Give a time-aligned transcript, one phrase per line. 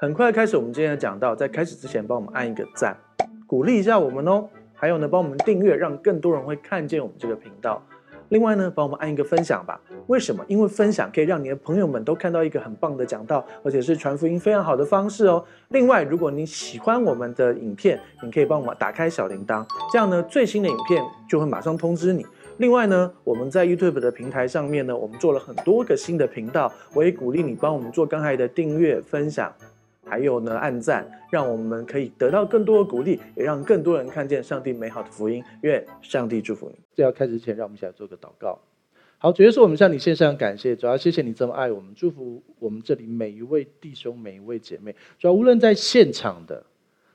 [0.00, 2.96] 很快开始，我们今天的讲道，在开始之前，帮我们按一个赞，
[3.46, 4.48] 鼓励一下我们哦。
[4.72, 7.86] 还有呢，帮我们订阅，让更多人会看见我们这个频道。
[8.30, 9.78] 另外呢，帮我们按一个分享吧。
[10.06, 10.42] 为什么？
[10.48, 15.44] 因为分享可以让你的朋友们都看到一个很棒的讲道，而且是传福音非常好的方式哦。
[15.68, 22.24] 另外，如果你喜欢我们的影片，你可以帮我们打开小铃铛，这样呢，最新的影片就会马上通知你。
[22.56, 29.52] 另外呢，我们在 YouTube 的平台上面呢，我们做了很多个新的频道，我也鼓励你帮我们做刚才的订阅、分享。
[30.10, 35.42] 还有呢，按赞，让我们可以得到更多的鼓励，也让更多人看见上帝美好的福音。
[35.62, 36.74] 愿上帝祝福你。
[36.96, 38.58] 在要开始前，让我们一起来做个祷告。
[39.18, 44.92] 好，主耶稣，我们向你献上感谢，主要谢谢你这么爱我们，祝福我们这里每一位弟兄、每一位姐妹。
[45.18, 46.64] 主要无论在现场的，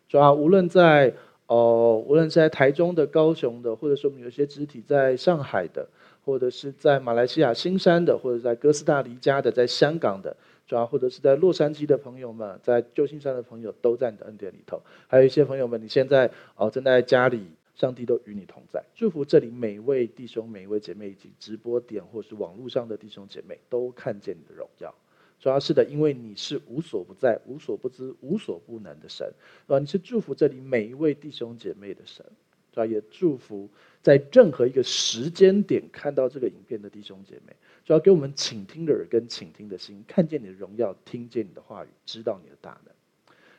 [0.07, 1.13] 主要无论在
[1.47, 5.87] 哦、呃，无论是在台中的、高雄的，或者说我们有些肢体在上海的，
[6.23, 10.37] 或者是在马来西亚新山的，或者在哥斯达黎加的，在香港的。
[10.67, 17.45] 主要或者是在洛杉矶的朋友们，在旧金山的朋友都在你的恩典里头，还有一些朋友们，你现在哦正在家里，
[17.75, 24.93] 上帝都与你同在，祝福这里每一位弟兄、每一位姐妹，以及直播点或是网络上的弟兄姐妹，都看见你的荣耀。
[25.39, 29.31] 主要是的，因为你是无所不在、无所不知、无所不能的神，
[29.67, 32.25] 啊，你是祝福这里每一位弟兄姐妹的神。
[32.71, 33.69] 主要也祝福
[34.05, 37.55] 在任何一个时间点看到这个影片的弟兄姐妹。
[37.83, 42.93] 主要给我们倾听的耳跟倾听的心，看见你的荣耀，听见你的话语，知道你的大能。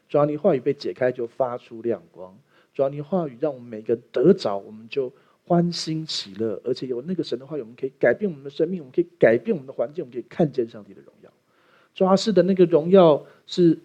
[0.09, 2.39] 主要你话语被解开，就发出亮光。
[2.73, 5.13] 主要你话语让我们每个得着，我们就
[5.45, 6.61] 欢欣喜乐。
[6.65, 11.33] 而且有那个神的话语，我们可以改变我们的生命，我们可以改变我们的环境，我们可以看见上帝的荣耀。
[11.93, 13.81] 主要是的那个荣耀是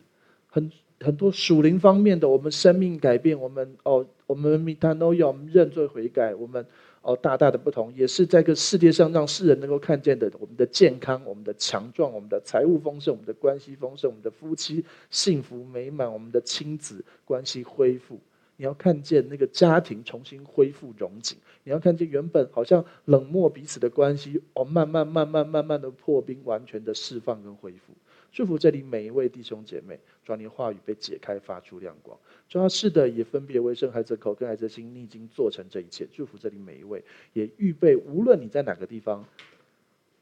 [0.47, 0.71] 很
[1.01, 6.65] 很多属灵方面的，我们生命改变，我们哦，我们米他都要认罪悔改，我们。
[7.03, 18.19] 哦，大大的不同，也是在这个世界上让世人能够看见的，我们的健康、我们的强壮、我们的财务丰盛、我们的关系丰盛、我们的夫妻幸福美满、我们的亲子关系恢复。
[18.55, 27.93] 你要看见那个家庭重新恢复融景，你要看见原本好像冷漠彼此的关系，哦，慢慢、慢慢、慢慢的破冰，完全的释放跟恢复。
[28.31, 32.17] 祝福这里每一位弟兄姐妹，主你话语被解开，发出亮光。
[32.47, 36.07] 主要是的，也分别为圣孩子口跟孩子心，你已经做成这一切。
[36.13, 37.03] 祝福这里每一位，
[37.33, 39.25] 也预备，无论你在哪个地方，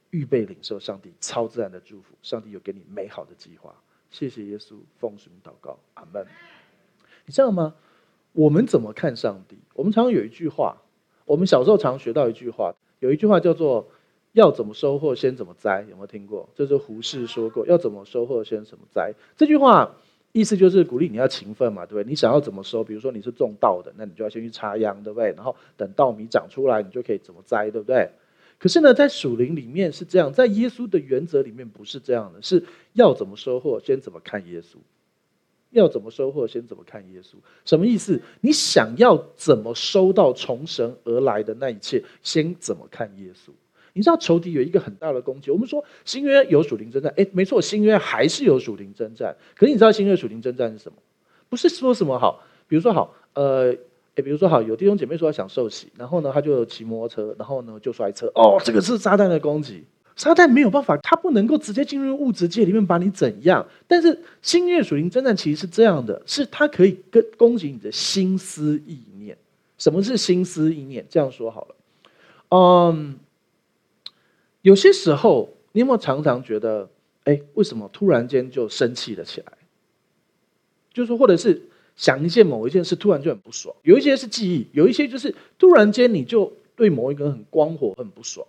[0.09, 2.16] 预备领受上帝超自然的祝福。
[2.24, 3.75] 上帝有给你美好的计划。
[4.09, 6.26] 谢谢耶稣，奉主祷告，阿门。
[7.28, 7.76] 你知道吗？
[8.31, 9.56] 我们怎么看上帝？
[9.76, 10.81] 我们常常有一句话，
[11.26, 13.88] 我们小时候常学到一句话，有一句话叫做。
[14.34, 16.47] 要怎么收获，先怎么栽，有没有听过？
[16.56, 17.66] 这是胡适说过。
[17.67, 19.13] 要怎么收获，先怎么栽。
[19.35, 19.95] 这句话
[20.31, 22.07] 意思就是鼓励你要勤奋嘛，对不对？
[22.07, 22.84] 你想要怎么收？
[22.84, 25.34] 比如说你是种稻的，那你就要先去插秧，对不对？
[25.35, 28.09] 然后等稻米长出来，你就可以怎么栽，对不对？
[28.59, 32.63] 可是呢，在属灵里面是这样，在耶稣的原则里面不是这样的，是
[32.94, 34.78] 要怎么收获，先怎么看耶稣。
[35.72, 37.35] 要怎么收获，先怎么看耶稣。
[37.63, 38.19] 什么意思？
[38.41, 43.51] 你想要怎么收到从神而来的那一切，先怎么看耶稣。
[43.94, 45.52] 你知道仇敌有一个很大的攻击。
[45.52, 49.36] 我们说新约有属灵征战，哎，没错，新约还是有属灵征战。
[49.56, 50.98] 可是你知道新约属灵征战是什么？
[51.50, 53.74] 不是说什么好，比如说好，呃，
[54.16, 58.28] 哎，比如说好，有弟兄姐妹说他想受洗，然后呢，他就骑摩托车，然后呢就摔车。
[58.36, 59.84] 哦，这个是撒旦的攻击。
[60.16, 63.66] 撒旦没有办法，他不能够直接进入物质界里面把你怎样。
[63.88, 69.36] 但是新约属灵征战其实是这样的，是他可以跟攻击你的心思意念。
[69.78, 71.06] 什么是心思意念？
[71.10, 71.76] 这样说好了，
[72.50, 73.18] 嗯。
[74.69, 76.88] 有些时候，你有没有常常觉得，
[77.24, 79.52] 哎，为什么突然间就生气了起来？
[80.94, 81.59] 就是说，或者是
[81.96, 83.75] 想一件某一件事，突然就很不爽。
[83.81, 88.46] 有一些是记忆，有一些就是突然间你就对某一个人很光火、很不爽。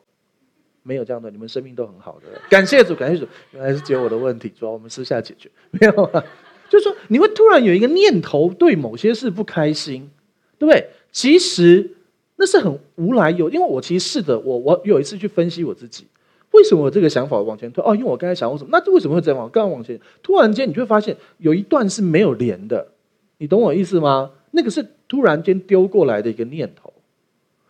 [0.83, 2.27] 没有这样的，你们生命都很好的。
[2.51, 5.51] 感谢主，感谢主，原来是解我的问题，主要我们私下解决。
[5.71, 6.23] 没有啊，
[6.69, 10.11] 就是说你会突然有一个念头，对某些事不开心，
[10.59, 10.91] 对不对？
[11.13, 11.97] 其实。
[12.41, 16.07] 那是很无来由，因为我其实试着我我有一次去分析我自己，
[16.53, 17.85] 为什么我这个想法往前推？
[17.85, 18.71] 哦，因为我刚才想过什么？
[18.73, 19.39] 那为什么会这样？
[19.53, 22.89] 刚刚往前，突然间你就会发现有一段是没有连的，
[23.37, 24.31] 你懂我意思吗？
[24.53, 26.91] 那个是突然间丢过来的一个念头。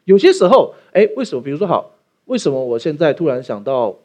[0.05, 1.43] 有些时候，哎，为什么？
[1.43, 1.91] 比如说，好，
[2.27, 3.99] 为什么我现在突然想到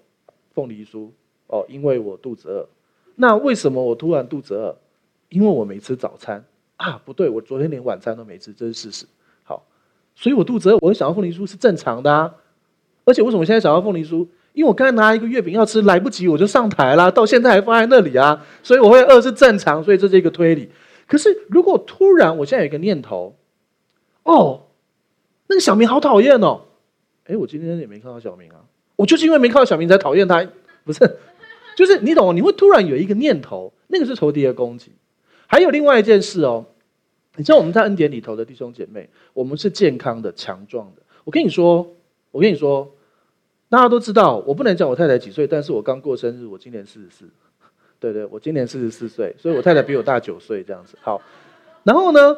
[0.56, 1.10] 凤梨酥？
[1.46, 2.68] 哦，因为我肚子饿。
[3.16, 4.76] 那为什么我突然肚子饿？
[5.30, 6.44] 因为我没吃早餐
[6.78, 7.00] 啊？
[7.06, 9.06] 不对，我昨天连晚餐都没吃，这是事实。
[10.16, 12.34] 所以我肚子饿，我想要凤梨酥是正常的啊。
[13.04, 14.28] 而且为什么现在想要凤梨酥？
[14.54, 18.46] 因为我刚才拿一个月饼要吃，来不及我就上台了，到现在还放在那里啊。
[18.64, 20.72] 所以我会饿是正常，所以这是一个推理。
[21.06, 23.36] 可是如果突然我现在有一个念头，
[24.24, 24.68] 哦，
[25.48, 26.62] 那个小明好讨厌哦。
[27.26, 28.56] 哎，我今天也没看到小明啊，
[28.96, 30.44] 我就是因为没看到小明才讨厌他，
[30.84, 31.18] 不是？
[31.76, 34.94] 就是你懂，你会突然有一个念头，那个是仇敌的攻击。
[35.48, 36.66] 还有另外一件事哦，
[37.38, 41.02] 你知道我们在恩典里头的弟兄姐妹，我们是健康的、强壮的。
[41.24, 41.96] 我跟你说，
[42.32, 42.94] 我跟你说，
[43.70, 47.26] 大家都知道，我不能讲我太太几岁，但是我刚过生日，我今年四十四。
[47.98, 50.98] 对对，我今年四十四岁，所以我太太比我大九岁，这样子。
[51.02, 51.20] 好，
[51.84, 52.38] 然后呢，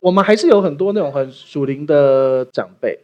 [0.00, 2.98] 我们还是有很多那种很属灵的长辈，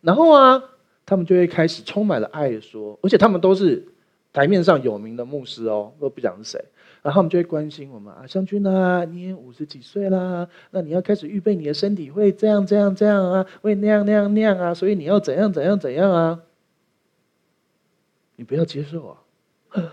[0.00, 0.60] 然后啊，
[1.06, 3.86] 他们就会开始充满了爱说，而且他们都是
[4.32, 6.64] 台面上有名的牧师哦，都不讲是谁，
[7.02, 16.40] 然后他们就会关心我们啊，湘军啊，你也五十几岁啦，那你要开始预备你的身体会这样这样这样啊，会那样那样那样啊，所以你要怎样怎样怎样啊，
[18.36, 19.22] 你不要接受啊。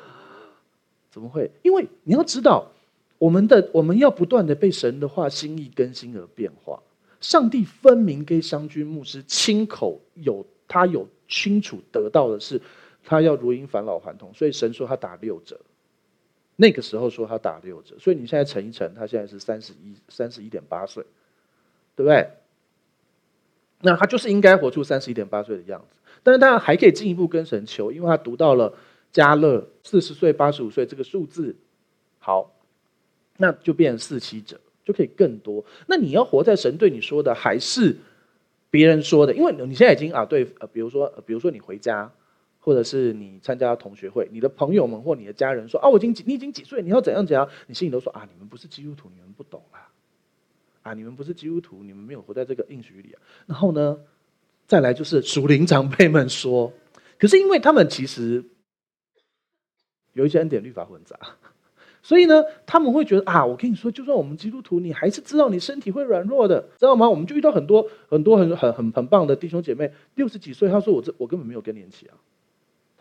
[1.12, 1.50] 怎么会？
[1.62, 2.72] 因为你要知道，
[3.18, 6.82] 我们的我们要不断的被神的话心意更新而变化。
[7.22, 12.62] 上帝分明给湘君牧师亲口有他有清楚得到的是，
[13.04, 15.58] 他要如因返老还童，所以神说他打六折。
[16.56, 21.04] 那个时候说他打六折，所以你现在乘一乘，他现在是三十一三十一点八岁，
[21.96, 22.30] 对不对？
[23.82, 25.98] 那他就是应该活出三十一点八岁的样子。
[26.24, 28.74] 但是他还可以进一步跟神求，因为他读到了。
[29.12, 31.56] 加勒四十岁、八十五岁这个数字，
[32.20, 32.52] 好，
[33.38, 35.64] 那就变四七折，就可以更多。
[35.88, 37.96] 那你要活在神对你说的，还是
[38.70, 39.34] 别人说的？
[39.34, 42.12] 因为你现在已经啊，对，呃，比如说，比如说你回家，
[42.66, 46.82] 或者是你参加同学会，你的朋友们或你的家人说啊，我已经几，你已经几岁？
[46.82, 47.48] 你要怎样怎样？
[47.68, 49.94] 你心里都说啊，你们不是基督徒，你们不懂啊，
[50.82, 53.22] 啊，你们不是基督徒，你们没有活在这个应许里啊。
[53.46, 54.00] 然后呢，
[54.66, 56.74] 再来就是属灵长辈们说，
[57.20, 58.44] 可是因为他们其实。
[60.14, 61.20] 有一些恩典律法混杂，
[62.02, 67.10] 所以呢，他们会觉得啊，我跟你说，就算我们基督徒，你还是知道你身体会软弱的，知道吗？
[67.10, 72.16] 我们就遇到很多很多很很很很棒的弟兄姐妹，六十几岁，他说我这我根本没有更年期啊，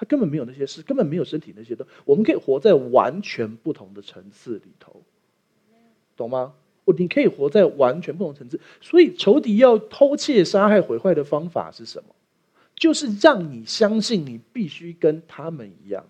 [0.05, 5.03] 根本没有那些事，根本没有身体那些的，我们可以活在完全不同的层次里头，
[6.17, 6.55] 懂吗？
[6.85, 12.15] 我你可以活在完全不同层次，所以仇敌要偷窃、杀害、毁坏的方法是什么？
[12.77, 16.05] 就是让你相信你必须跟他们一样。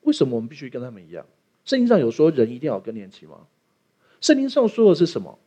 [0.00, 1.24] 为什么我们必须跟他们一样？
[1.64, 3.46] 圣经上有说人一定要有更年期吗？
[4.20, 5.38] 圣经上说的是什么？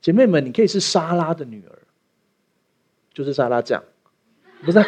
[0.00, 1.78] 姐妹们，你可以是撒拉的女儿，
[3.12, 3.84] 就是沙拉酱，
[4.64, 4.78] 不是、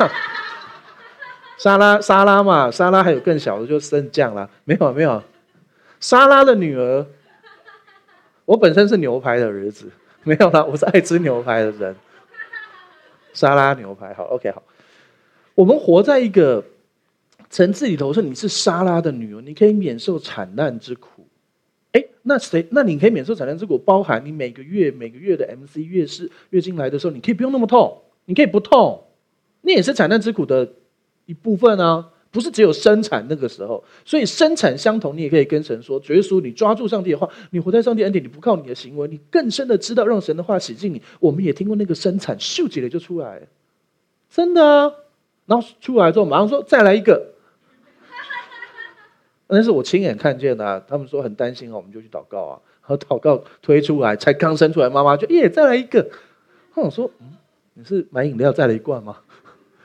[1.63, 4.51] 沙拉沙拉嘛，沙拉还有更小的，就剩酱啦。
[4.67, 5.23] 没有没有，
[6.01, 7.07] 沙拉的女儿。
[8.45, 9.89] 我本身是牛排的儿子，
[10.25, 11.95] 没有啦，我是爱吃牛排的人。
[13.33, 14.61] 沙拉牛排，好，OK，好。
[15.55, 16.65] 我们活在一个。
[17.49, 21.27] 层次里头说你是沙拉的女儿，你可以免受惨难之苦。
[21.93, 22.67] 哎，那谁？
[22.71, 29.05] 那你可以免受产难之苦，包含你每个月每个月的 MC 月事月经来的时候，你可以不用那么痛，你可以不痛，
[29.61, 30.67] 你也是产难之苦的
[31.27, 33.83] 一部分啊，不是只有生产那个时候。
[34.05, 41.01] 所以生产相同，你也可以跟神说：耶稣，你抓住上帝的话，你活在上帝恩典，你不靠你的行为，你更深的知道让神的话洗净你。
[41.21, 43.43] 我们也听过那个生产秀几了就出来，
[44.31, 44.93] 真的啊。
[45.47, 47.33] 然后出来之后马上说再来一个。
[49.49, 52.61] 那是我亲眼看见的，啊，他们说很担心啊，我们就去祷告啊。
[52.81, 56.09] 然后祷告推出来，才刚生出来，妈妈就耶，再来一个。
[56.75, 57.37] 我想说，嗯，
[57.75, 59.19] 你是买饮料再来一罐吗？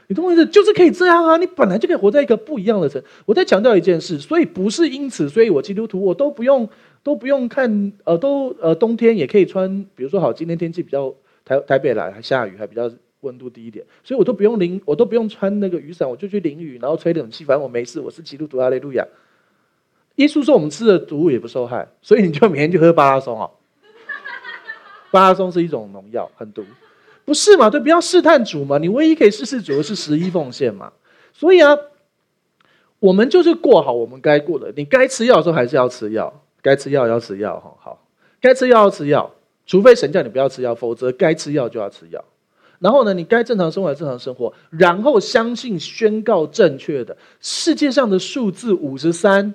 [0.07, 0.45] 你懂我意思？
[0.45, 3.01] 就是可以这样啊，你本来就可以活在一个不一样的城。
[3.25, 6.67] 我在强调一件事，所以不是因此，所以我基督徒我都不用
[7.03, 12.89] 都不用看，呃，都呃冬天也可以穿，比如说好，今天天气比较台台北来还下雨，还比较
[13.21, 19.05] 温度低一点，所以我都不用淋，我都不用穿那个雨伞，我就去淋雨，然后吹冷气，反正我没事，我是基督徒，阿雷路亚。
[20.15, 23.47] 耶稣说：“我们吃的毒物也不受害，所以你就每天就喝巴拉松啊。
[25.11, 26.63] 巴拉松是一种农药，很毒，
[27.27, 27.69] 不是嘛？
[27.69, 28.77] 对，不要试探主嘛。
[28.77, 30.93] 你唯一可以试试主的是十一奉献嘛。
[31.33, 31.77] 所以啊，
[32.99, 34.71] 我们就是过好我们该过的。
[34.77, 37.75] 你该吃药的时候还是要吃药，该吃药要吃药哈。
[37.81, 38.07] 好，
[38.39, 39.29] 该吃药要吃药，
[39.65, 42.23] 除非神叫你不要吃药，否则该吃药就要吃药。
[42.79, 49.53] 然后呢，你该正常生活正常生活，然后相信宣告正确的世界上的数字五十三。”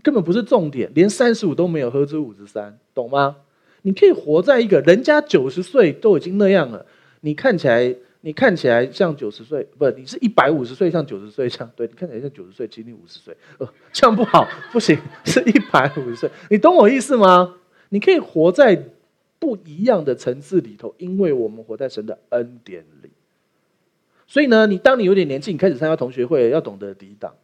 [0.00, 3.34] 根本不是重点，连三十五都没有，何止五十三，懂吗？
[3.82, 6.86] 你可以活在一个人家九十岁都已经那样了，
[7.20, 17.56] 你看起来，你看起来像九十岁，不，你是一百五十岁像九十岁像，对，你看起来像九十岁，其实你五十岁，呃，这样不好，不行，是一百五十岁，你懂我意思吗？
[17.88, 18.84] 你可以活在
[19.38, 23.10] 不一样的层次里头，因为我们活在神的恩典里。
[24.26, 27.34] 所以呢，你当你有点年纪，你开始参加同学会，要懂得抵挡。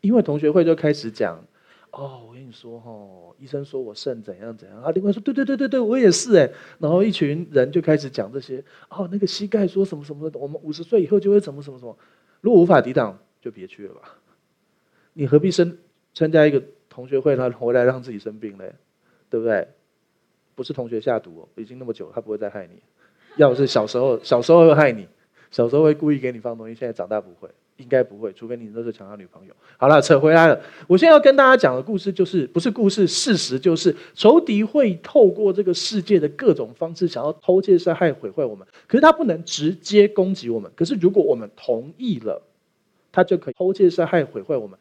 [0.00, 1.44] 因为同学会就开始讲，
[1.92, 11.96] 哦，我跟你说哦，医生说我肾怎样怎样啊，另外说对对对对对，我也是哎，然后一群人就开始讲这些，哦，那个膝盖说什么什么的，我们五十岁以后就会怎么什么什么，
[12.40, 14.16] 如果无法抵挡，就别去了吧，
[15.12, 15.76] 你何必生
[16.14, 18.74] 参加一个同学会，他回来让自己生病嘞，
[19.28, 19.68] 对不对？
[20.54, 22.82] 不是同学下毒哦，已经那么久，他不会再害你。
[23.36, 25.06] 要是小时候，小时候会害你，
[25.50, 27.50] 小时候会故意给你放东西，现在长大不会。
[27.82, 29.52] 应该不会，除非你那时候抢他女朋友。
[29.76, 30.58] 好了，扯回来了。
[30.86, 38.66] 我现在要跟大家讲的故事，就是不是故事，事实就是仇敌会透过这个世界的各种方式，想要偷窃、杀害、毁坏我们。
[38.86, 40.70] 可是他不能直接攻击我们。
[40.76, 42.40] 可是如果我们同意了，
[43.10, 44.78] 他就可以偷窃、杀害、毁坏我们。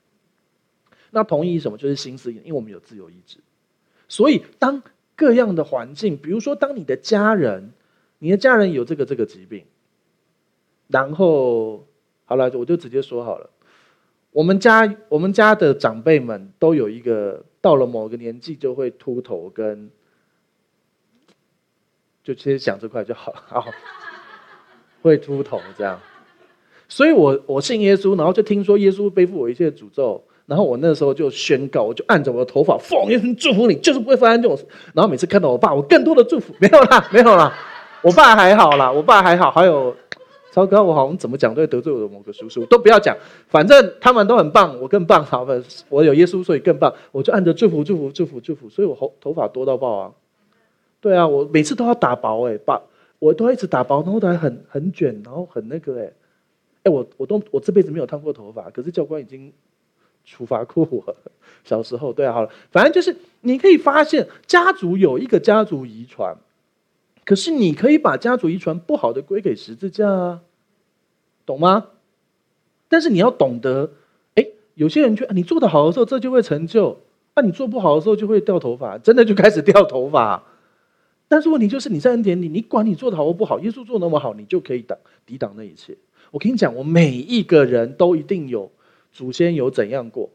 [1.10, 1.78] 那同意什么？
[1.78, 3.40] 就是心思，因为我们有自由意志。
[4.08, 4.84] 所以当
[5.16, 7.72] 各样的环境，比如说当你的家人，
[8.20, 9.66] 你的家人有这个这个疾病，
[10.88, 11.88] 然后。
[12.32, 13.50] 好了，我就直接说好了。
[14.32, 19.92] 我们家我们家的长辈们都有一个，到了某个年纪就会秃头，跟
[22.24, 23.66] 就其实讲这块就好了。
[25.04, 26.00] 会秃头这样。
[26.88, 34.66] 所以我我信耶稣，然后就听说耶稣背负我一切诅咒，然后我那时候就宣告，我就按着我的头发，奉耶稣祝福你，就是不会发生这种事。
[34.94, 36.56] 然后每次看到我爸，我更多的祝福。
[36.62, 37.54] 没有啦，没有啦，
[38.02, 39.94] 我爸还好啦，我爸还好，还有。
[40.52, 43.16] 超哥，我好像怎么讲都会得罪我的某个叔叔，都不要讲，
[43.48, 45.24] 反正他们都很棒，我更棒。
[45.24, 45.48] 好，
[45.88, 46.94] 我有耶稣，所以更棒。
[47.14, 50.12] 我就按着祝福、祝福、祝福、祝福，所以我头头发多到爆啊！
[51.00, 52.82] 对啊，我每次都要打薄哎，把
[53.20, 56.12] 我都要一直打薄，然后都还很很卷，然后很那个哎
[56.84, 59.54] 哎，我我都我这辈子没有烫过头发，可是教官已经
[60.26, 61.16] 处罚过我。
[61.64, 66.36] 小时候，对啊，好了，反正就是你可以发现，家族有一个家族遗传。
[67.32, 70.42] 可是你可以把家族遗传不好的归给十字架啊，
[71.46, 71.86] 懂吗？
[72.90, 73.94] 但是你要懂得，
[74.36, 76.98] 哎，有些人觉得你做得好的时候，这就会成就；
[77.34, 80.44] 啊，你做不好的时候，就会掉头发，真的就开始掉头发。
[81.30, 85.96] 但是问题就是你在恩典里，你管你做的好或不好，耶稣做那么好，你就可以挡抵挡那一切。
[86.32, 88.70] 我跟你讲，我每一个人都一定有
[89.14, 90.30] 祖先有怎样过，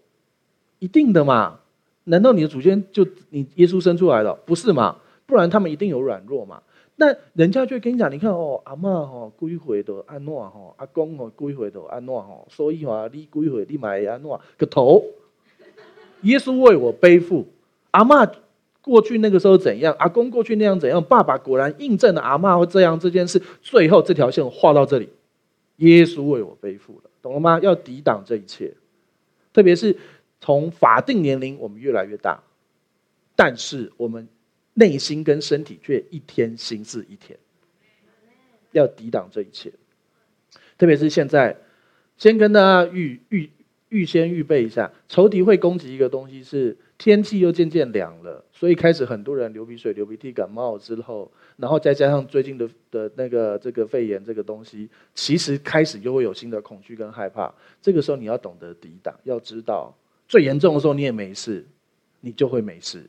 [0.78, 1.58] 一定的嘛？
[2.04, 4.32] 难道你的祖先就你耶稣生出来了？
[4.46, 4.96] 不是嘛？
[5.26, 6.62] 不然他们一定有软弱嘛？
[6.98, 15.04] 那人家就会跟你讲，你看哦，阿嬷吼归回的安诺吼，阿公吼归回的安诺吼，所以话你归回你买安诺个头，
[16.22, 17.46] 耶稣为我背负，
[17.90, 18.26] 阿嬷
[18.80, 25.10] 过去那个时候怎样，阿公过去那样怎样，爸爸果然印证了阿嬷会这样这件事，最后这条线画到这里，
[25.76, 27.60] 耶稣为我背负了，懂了吗？
[27.62, 28.72] 要抵挡这一切，
[29.52, 29.94] 特别是
[30.40, 32.42] 从法定年龄我们越来越大，
[33.36, 34.26] 但是我们。
[34.78, 37.38] 内心跟身体却一天心思一天，
[38.72, 39.72] 要抵挡这一切。
[40.76, 41.56] 特别是现在，
[42.18, 43.48] 先跟大家预预
[43.88, 57.54] 预先预备一下，仇敌会攻击一个东西，是天气又渐渐凉了，所以开始很多人流鼻水、流鼻涕、感冒之后，然后再加上最近的的那个这个肺炎这个东西，其实开始就会有新的恐惧跟害怕。
[57.80, 59.96] 这个时候你要懂得抵挡，要知道
[60.28, 61.64] 最严重的时候你也没事，
[62.20, 63.08] 你就会没事。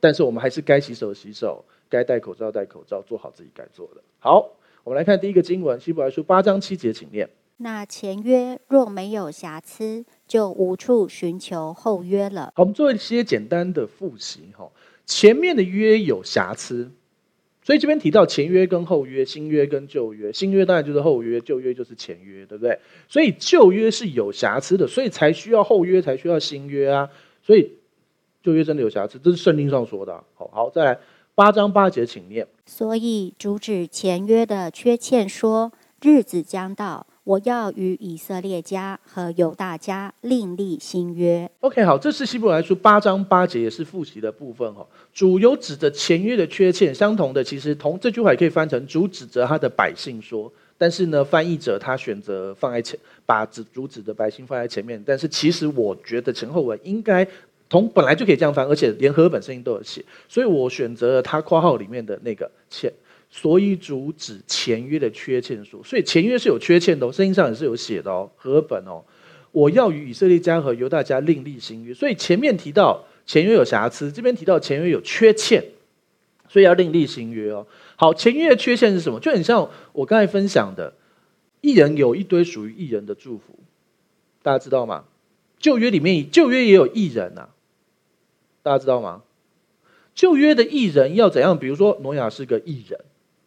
[0.00, 4.00] 但是我们还是该洗手洗手，该戴口罩戴口罩，做好自己该做的。
[4.18, 4.50] 好，
[4.82, 7.28] 我们来看第一个经文，希伯来书八章七节，请念。
[7.58, 12.52] 那前约若没有瑕疵，就无处寻求后约了。
[12.56, 14.70] 好，我们做一些简单的复习哈。
[15.04, 16.90] 前面的约有瑕疵，
[17.62, 22.78] 所以这边提到前约跟后约，新约跟旧约，新约当然就是后约，旧约就是前约，对不对？
[23.06, 27.10] 所以旧约是有瑕疵的，所以才需要后约，才需要新约啊。
[27.42, 27.72] 所以。
[28.42, 30.24] 旧约真的有瑕疵，这是圣经上说的啊。
[30.34, 30.98] 好，好，再来
[31.34, 32.46] 八章八节，请念。
[32.66, 35.70] 所以主指前约的缺欠，说：
[36.00, 41.50] 日子将到，我要与以色列家和犹大家另立新约。
[41.60, 44.86] OK，好，这是希伯来书八章八节，也是复习的部分哈。
[45.12, 50.50] 主有指着前约的缺欠，相同的，其实同这句话也可以翻成主指着他的百姓说。
[50.78, 55.02] 但是呢，翻译者他选择放在前，把指主指的百姓放在前面。
[55.06, 57.26] 但是其实我觉得前后文应该。
[57.70, 62.92] 同本来就可以这样翻，而且连和本圣经都有写，所以我选择了他括号里面的那个欠，
[63.30, 69.04] 所以主指前约的缺欠说，所以前约是有缺欠的哦，圣经上也是有写的哦，和本哦，
[69.52, 75.64] 我要与以色列家和犹大家另立新约，所以前面提到前约有瑕疵，这边提到前约有缺欠，
[76.48, 77.64] 所以要另立新约哦。
[77.94, 79.20] 好，前约的缺陷是什么？
[79.20, 80.92] 就很像我刚才分享的，
[81.60, 83.56] 义人有一堆属于义人的祝福，
[84.42, 85.04] 大家知道吗？
[85.60, 87.50] 旧约里面，旧约也有义人啊。
[88.62, 89.22] 大家知道吗？
[90.14, 91.58] 旧约的艺人要怎样？
[91.58, 93.00] 比如说，挪亚是个艺人，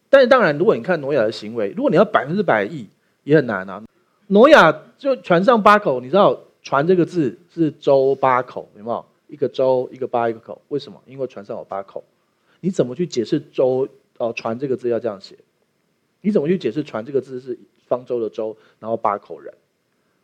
[0.09, 2.87] 但是当然，如果你看挪亚的行为，如果你要百分之百义，
[3.23, 3.83] 也很难啊。
[4.27, 9.05] 挪亚就船上八口，你知道“船”这个字是舟八口，有没有？
[9.27, 10.61] 一个舟，一个八，一个口。
[10.69, 11.01] 为什么？
[11.05, 12.03] 因为船上有八口。
[12.61, 13.87] 你怎么去解释“舟”？
[14.17, 15.37] 哦，“船”这个字要这样写？
[16.21, 19.53] 你怎么去解释“船”这个字是方舟的舟，然后八口人？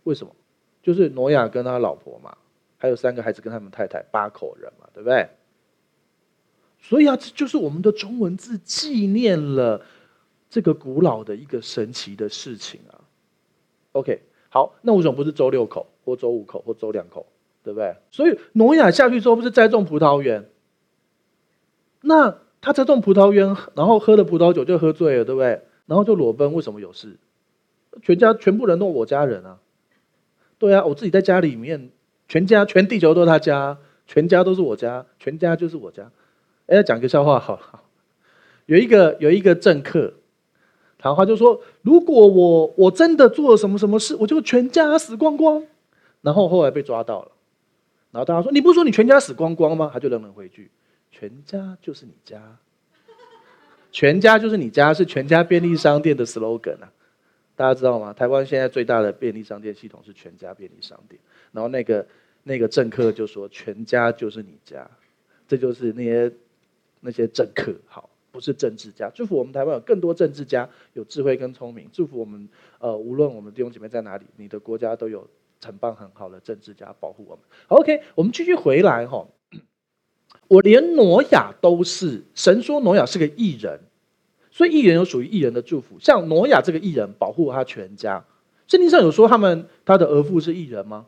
[0.05, 0.33] 为什么？
[0.81, 2.37] 就是挪亚跟他老婆嘛。
[2.79, 5.29] 还有三个孩子跟他们太太，八口人嘛，对不对？
[6.81, 9.85] 所以啊，这就是我们的中文字纪念了
[10.49, 13.03] 这个古老的一个神奇的事情啊。
[13.91, 17.25] OK，好，那为什么不是周六口或周五口或周两口，
[17.63, 17.97] 对不对？
[18.11, 20.49] 所以挪亚下去之后不是栽种葡萄园，
[22.01, 25.61] 那他栽种葡萄园，然后喝了葡萄酒就喝醉了，对不对？
[25.85, 27.17] 然后就裸奔，为什么有事？
[28.01, 29.59] 全家全部人都我家人啊，
[30.57, 31.89] 对啊，我自己在家里面，
[32.29, 36.09] 全家全地球都是他家，全家都是我家，全家就是我家。
[36.67, 37.83] 哎，讲个笑话好了，好，
[38.67, 40.13] 有一个有一个政客，
[40.99, 45.65] 谈话就说，如果我我真的做了什么什么事，我就全家死光光。
[46.21, 47.31] 然后后来被抓到了，
[48.11, 49.89] 然后大家说，你不是说你全家死光光吗？
[49.91, 50.69] 他就冷冷回一句，
[51.09, 52.57] 全家就是你家，
[53.91, 56.91] 全家就是你家，是全家便利商店的 slogan 啊。
[57.59, 58.13] 大家知道吗？
[58.13, 61.19] 台湾现在最大的便利商店系统是全家便利商店。
[61.51, 62.07] 然后那个
[62.43, 64.89] 那个政客就说：“全家就是你家。”
[65.45, 66.31] 这就是那些
[67.01, 69.11] 那些政客，好，不是政治家。
[69.13, 71.89] 祝福我们台湾有更多政治家，有智慧跟聪明。
[71.91, 72.47] 祝福我们，
[72.79, 75.27] 呃，无论我们弟兄姐妹在哪里，你的国家都有
[75.61, 77.43] 很棒很好的政治家保护我们。
[77.67, 79.27] OK，我们继续回来哈。
[80.47, 83.81] 我连挪亚都是神说挪亚是个义人。
[84.59, 88.25] 所以艺人有属于艺人的祝福，像挪亚这个艺人保护他全家。
[88.67, 91.05] 圣经上有说他们他的儿妇是艺人吗？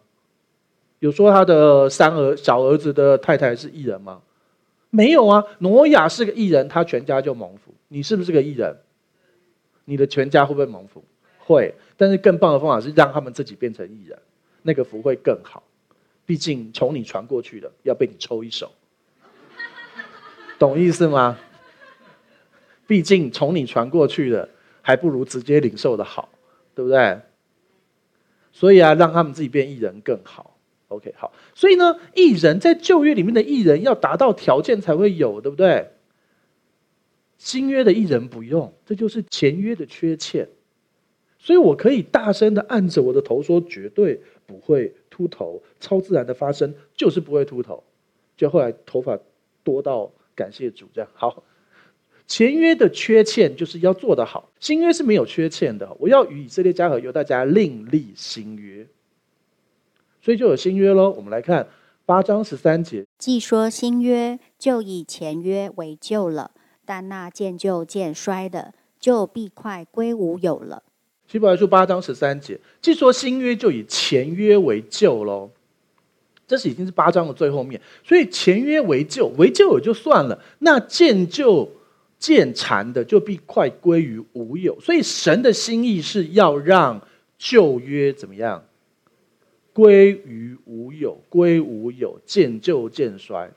[0.99, 4.21] 有说他的三儿小儿子的太太是艺人吗？
[4.89, 5.43] 没有啊。
[5.59, 7.73] 挪亚是个艺人，他全家就蒙福。
[7.89, 8.77] 你是不是个艺人？
[9.83, 11.03] 你的全家会不会蒙福？
[11.39, 11.75] 会。
[11.97, 14.17] 但是更棒的方法是让他们自己变成艺人，
[14.61, 15.61] 那个福会更好。
[16.25, 18.71] 毕竟从你传过去的要被你抽一手，
[20.57, 21.37] 懂意思吗？
[22.91, 24.49] 毕竟从你传过去的，
[24.81, 26.27] 还不如直接领受的好，
[26.75, 27.21] 对不对？
[28.51, 30.57] 所以啊，让他们自己变艺人更好。
[30.89, 31.31] OK，好。
[31.55, 35.89] 所以呢，艺人在旧约里面的艺人要达到条件才会有，对不对？
[37.37, 40.49] 新约的艺人不用，这就是前约的缺欠。
[41.39, 47.81] 所以我可以大声的按着我的头说，绝对不会秃头，超自然的发生就是不会秃头。
[48.35, 49.17] 就后来头发
[49.63, 51.41] 多到感谢主，这样好。
[52.31, 55.93] 前约的缺欠就是要做得好，新约是没有缺欠的。
[55.99, 58.87] 我要与以色列家和犹大家另立新约，
[60.21, 61.09] 所以就有新约喽。
[61.09, 61.67] 我们来看
[62.05, 66.51] 八章十三节，既说新约，就以前约为旧了，
[66.85, 70.83] 但那渐旧渐衰的，就必快归无有了。
[71.27, 75.49] 希伯来书八章十三节，既说新约，就以前约为旧喽。
[76.47, 81.69] 这是已经是八章的最后面，所以前约为旧，为旧也就算了，那渐旧。
[82.21, 87.01] 渐残的就必快归于无有，所以神的心意是要让
[87.39, 88.63] 旧约怎么样？
[89.73, 93.49] 归于无有，归无有，渐旧渐衰。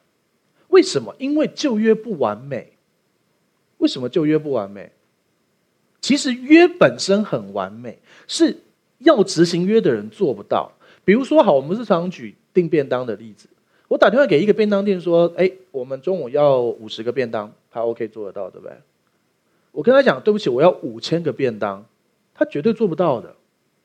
[0.69, 1.15] 为什么？
[1.19, 2.73] 因为旧约不完美。
[3.77, 4.91] 为什么旧约不完美？
[6.01, 8.57] 其实约本身很完美，是
[9.01, 10.73] 要执行约的人做不到。
[11.05, 13.47] 比如说，好，我们是常举订便当的例子。
[13.89, 18.77] 我打电话给一个便当店说：“哎，我们中午要五十个便当。”他 OK 做得到，对不对？
[19.73, 21.85] 我跟他讲，对不起，我要五千个便当，
[22.33, 23.35] 他绝对做不到的。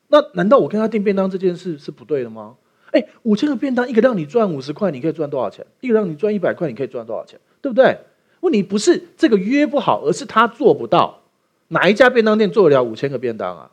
[0.09, 2.55] 那难道我跟他订便当这件事是不对的吗？
[2.91, 5.65] 哎，五千个便当，一个让你赚五十块，你可以赚多少钱？
[5.81, 7.39] 一个让你赚一百块，你可以赚多少钱？
[7.61, 7.97] 对不对？
[8.41, 11.21] 问题不是这个约不好，而是他做不到。
[11.69, 13.71] 哪一家便当店做得了五千个便当啊？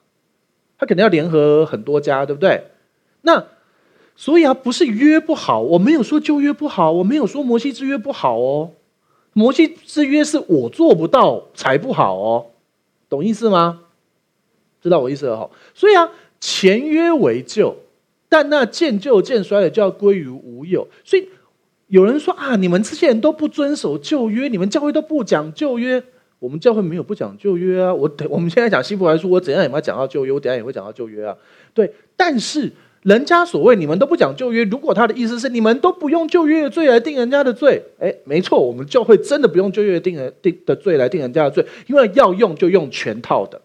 [0.79, 2.65] 他肯定要联合很多家，对不对？
[3.21, 3.47] 那
[4.17, 8.73] 所以啊，不是约不好，我没有说旧约不好，我没有说摩西之约不好哦。
[9.39, 12.47] 摩西之约是我做不到才不好哦，
[13.11, 13.83] 懂意思吗？
[14.83, 15.51] 知道我意思了哈。
[15.75, 17.77] 所以啊，前约为旧，
[18.31, 20.89] 但那渐旧渐衰的就要归于无有。
[21.05, 21.29] 所以
[21.89, 26.03] 有人说啊，你们这些人都不遵守旧约，你们教会都不讲旧约。
[26.39, 27.93] 我们教会没有不讲旧约啊。
[27.93, 31.37] 我我们现在讲希伯来书，我怎样也没有讲到旧约，我等下也会讲到旧约啊。
[31.75, 32.73] 对，但是。
[33.07, 43.61] 人家所谓你们都不讲旧约，如果他的意思是你们都不用旧约的罪来定人家的罪，哎，没错，我们教会真的不用旧约定人定的罪来定人家的罪，因为要用就用全套的。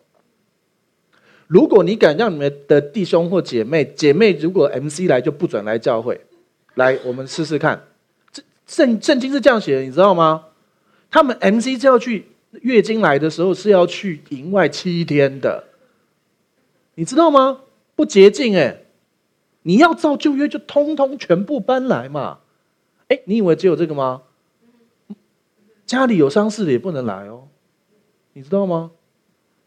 [1.47, 6.21] 如果你敢让你们的弟兄或姐妹，姐妹如果 MC 来就不准来教会，
[6.75, 7.81] 来，我们试试看，
[8.31, 10.43] 这圣圣经是这样写的，你知道吗？
[11.09, 12.27] 他们 MC 就要去
[12.61, 15.63] 月经来的时候是要去营外七天的，
[16.93, 17.61] 你知道吗？
[17.95, 18.80] 不洁净哎。
[19.63, 22.39] 你要照旧约，就通通全部搬来嘛？
[23.07, 24.21] 哎，你以为只有这个吗？
[25.85, 27.47] 家里有丧事的也不能来哦，
[28.33, 28.91] 你知道吗？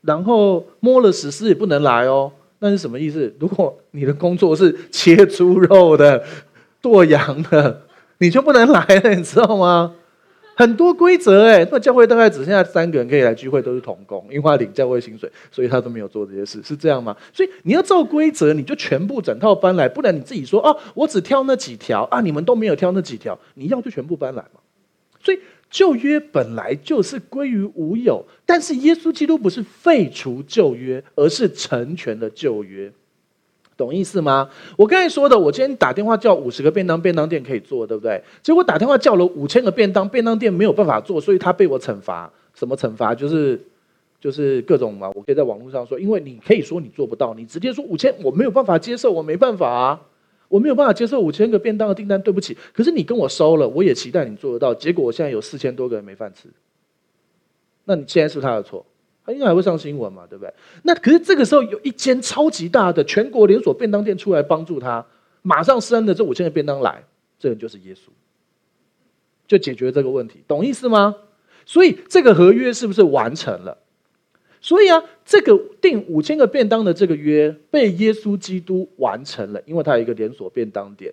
[0.01, 2.33] 然后摸了死尸也不能来哦。
[2.61, 3.35] 那是什么意思？
[3.39, 6.25] 如果你的工作是切猪肉的，
[6.81, 7.83] 剁羊的，
[8.19, 9.95] 你就不能来了，你知道吗？
[10.57, 17.17] 很多规则哎，那教会大概只剩下三个人可以来聚会，都是同工，因为他领教会薪水，所以他都没有做这些事，是这样吗？
[17.33, 24.61] 所以你要照规则，你就全部整套搬来，不然你自己说哦，我只挑那几条啊，你们都没有挑那几条，你要就全部搬来嘛。
[25.23, 25.39] 所以
[25.71, 32.93] 旧约本来就是归于无有，但是耶稣基督不是废除旧约，而是成全了旧约。
[33.77, 34.49] 懂意思吗？
[34.77, 38.23] 我刚才说的，我今天打电话叫五十个便当，便当店可以做，对不对？
[38.43, 42.31] 结果打电话叫了五千个便当，便当店没有办法做，所以他被我惩罚。
[42.55, 43.15] 什么惩罚？
[43.15, 43.61] 就是
[44.21, 45.11] 就是各种嘛。
[45.15, 50.01] 我可以在网络上说，因为你可以说你做不到，你直接说五千，我没有办法接受，我没办法啊，
[50.49, 52.57] 我没有办法接受五千个便当的订单，对不起。
[52.73, 54.73] 可是你跟我收了，我也期待你做得到。
[54.73, 56.49] 结果我现在有四千多个人没饭吃，
[57.87, 58.87] 那你现在是不是他的错？
[59.25, 60.53] 他应该还会上新闻嘛，对不对？
[60.83, 65.05] 那可是这个时候有一间超级大的全国连锁便当店出来帮助他，
[65.43, 67.03] 马上生了这五千个便当来，
[67.39, 68.09] 这人就是耶稣，
[69.47, 71.17] 就解决这个问题，懂意思吗？
[71.65, 73.79] 所以这个合约是不是完成了？
[74.61, 81.13] 所以啊，这个订五千个便当的这个约被耶稣基督完成了，因为他有一个连锁便当店，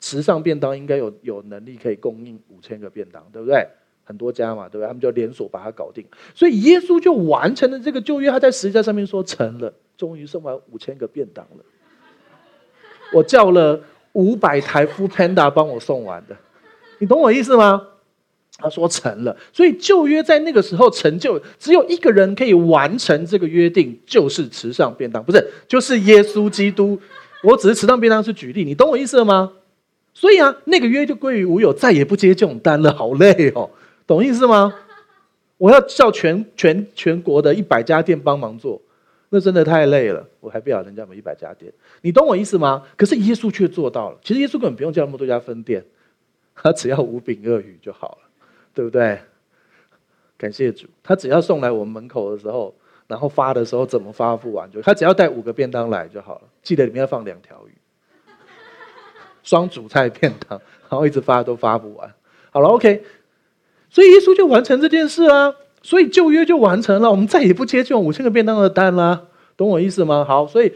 [0.00, 3.66] 时尚便当应该有有能力可以供应五千个便当，对不对？
[4.10, 4.88] 很多家嘛，对不对？
[4.88, 8.28] 他们就连锁把它搞定，所以耶稣就完成了这个旧约。
[8.28, 11.64] 他在十字架上面说成了，终于送完五千个便当了。
[13.12, 13.80] 我叫了
[14.14, 16.36] 五百台 foodpanda 帮我送完的，
[16.98, 17.86] 你懂我意思吗？
[18.58, 27.00] 他说成了，所以旧约在那个时候成就，只有一个人可以完成这个约定，就是时尚便当，不是，就是耶稣基督。
[27.44, 29.52] 我只是时尚便当是举例，你懂我意思了吗？
[30.12, 33.70] 所以啊，那个约就归于无有，再也不接这种单了，好累哦。
[34.10, 34.74] 懂意思吗？
[35.56, 38.82] 我要叫全全全国的一百家店帮忙做，
[39.28, 40.26] 那真的太累了。
[40.40, 42.84] 我还不晓得人家有没有一百家店，你懂我意思吗？
[42.96, 44.18] 可是耶稣却做到了。
[44.24, 45.84] 其实耶稣根本不用叫那么多家分店，
[46.56, 48.28] 他只要五饼二鱼就好了，
[48.74, 49.20] 对不对？
[50.36, 52.74] 感谢主，他只要送来我们门口的时候，
[53.06, 56.42] 然后发的时候怎么发不完就，他只要带五个便当来就好了。
[56.64, 57.72] 记得里面要放两条鱼，
[59.44, 62.12] 双主菜便当，然后一直发都发不完。
[62.50, 63.04] 好了，OK。
[63.90, 69.26] 所以耶稣就完成这件事啊，所以旧约就完成了，我们再也不接这种五千个便当的单啦，
[69.56, 70.24] 懂我意思吗？
[70.24, 70.72] 好，所以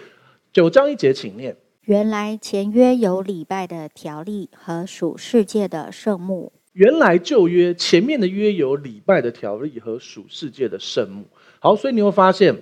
[0.53, 1.57] 九章一节，请念。
[1.83, 6.53] 原来前约有礼拜的条例和属世界的圣幕。
[6.73, 11.25] 原来旧约前面的约有礼拜的条例和属世界的圣幕。
[11.61, 12.57] 好，所以你会发现，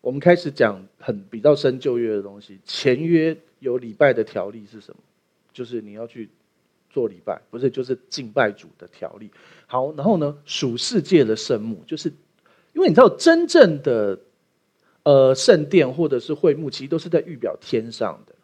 [0.00, 2.60] 我们开始讲很比较深旧约的东西。
[2.64, 5.00] 前约有礼拜的条例是什么？
[5.52, 6.30] 就是你要去。
[6.88, 9.30] 做礼拜不是就是敬拜主的条例。
[9.66, 12.08] 好，然后呢，属世界的圣幕，就是
[12.72, 14.18] 因为你知道，真正的
[15.02, 18.34] 呃圣殿或者是会幕，其实都是在预表天上的，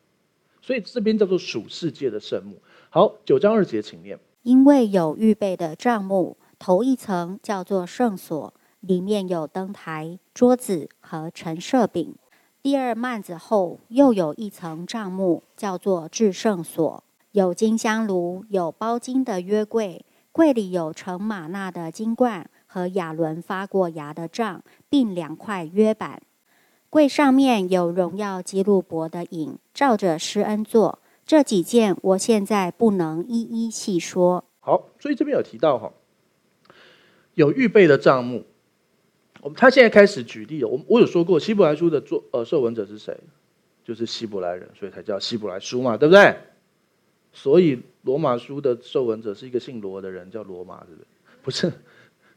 [0.61, 2.57] 所以这边叫做属世界的圣幕。
[2.91, 4.19] 好，九章二节，请念。
[4.43, 12.17] 因为有预备的帐幕，头一层叫做圣所，里面有灯台、桌子和陈设饼；
[12.61, 17.05] 第二幔子后又有一层帐幕，叫做至圣所。
[17.31, 26.23] 有金香炉，有包金的约柜，柜里有盛吗哪的金罐和亚伦发过芽的杖，并两块约板。
[26.89, 30.99] 柜上面有荣耀基路伯的影，照着施恩座。
[31.27, 34.45] 这几件我现在不能一一细说。
[34.61, 35.93] 好，所以这边有提到哈，
[37.35, 38.45] 有预备的账目。
[39.41, 40.65] 我们他现在开始举例。
[40.65, 43.15] 我我有说过，希伯来书的作呃受文者是谁？
[43.85, 46.37] 就是希伯来人，所以才叫希伯来书嘛，对不对？
[47.33, 51.07] 所以罗马书的受文者是一个姓罗的人，叫罗马，是不是？
[51.43, 51.73] 不是，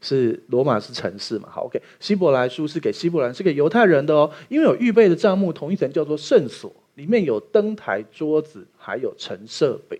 [0.00, 1.48] 是罗马是城市嘛。
[1.50, 1.80] 好，OK。
[2.00, 4.30] 希伯来书是给希伯来，是给犹太人的哦。
[4.48, 9.98] 因为有预备的帐幕，同一层叫做圣所，里面有灯台、桌子，还有陈设饼。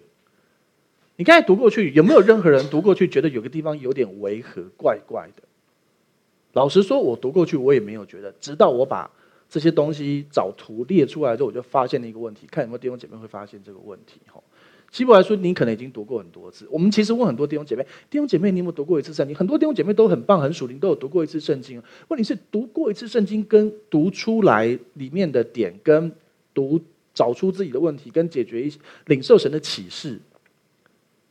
[1.17, 5.43] 你刚才读过去，有没有任何人读过去觉得有个地方有点违和、怪怪的？
[6.53, 9.11] 老实说，我读过去我也没有觉得，直到我把
[9.49, 12.47] 这些东西找图列出来之后，我就发现了一个问题。
[12.51, 14.21] 看有没有弟兄姐妹会发现这个问题？
[14.27, 14.43] 哈。
[14.97, 16.67] 希伯来书，你可能已经读过很多次。
[16.71, 19.37] 我们其实问很多弟兄姐妹，弟兄姐妹，你有没有读过一次圣经？
[19.37, 21.83] 很多弟兄姐妹都很棒，很属灵，都有读过一次圣经。
[22.09, 26.11] 问题是，读过一次圣经跟读出来里面的点，跟
[26.55, 26.81] 读
[27.13, 30.19] 找出自己的问题，跟解决一些领受神的启示，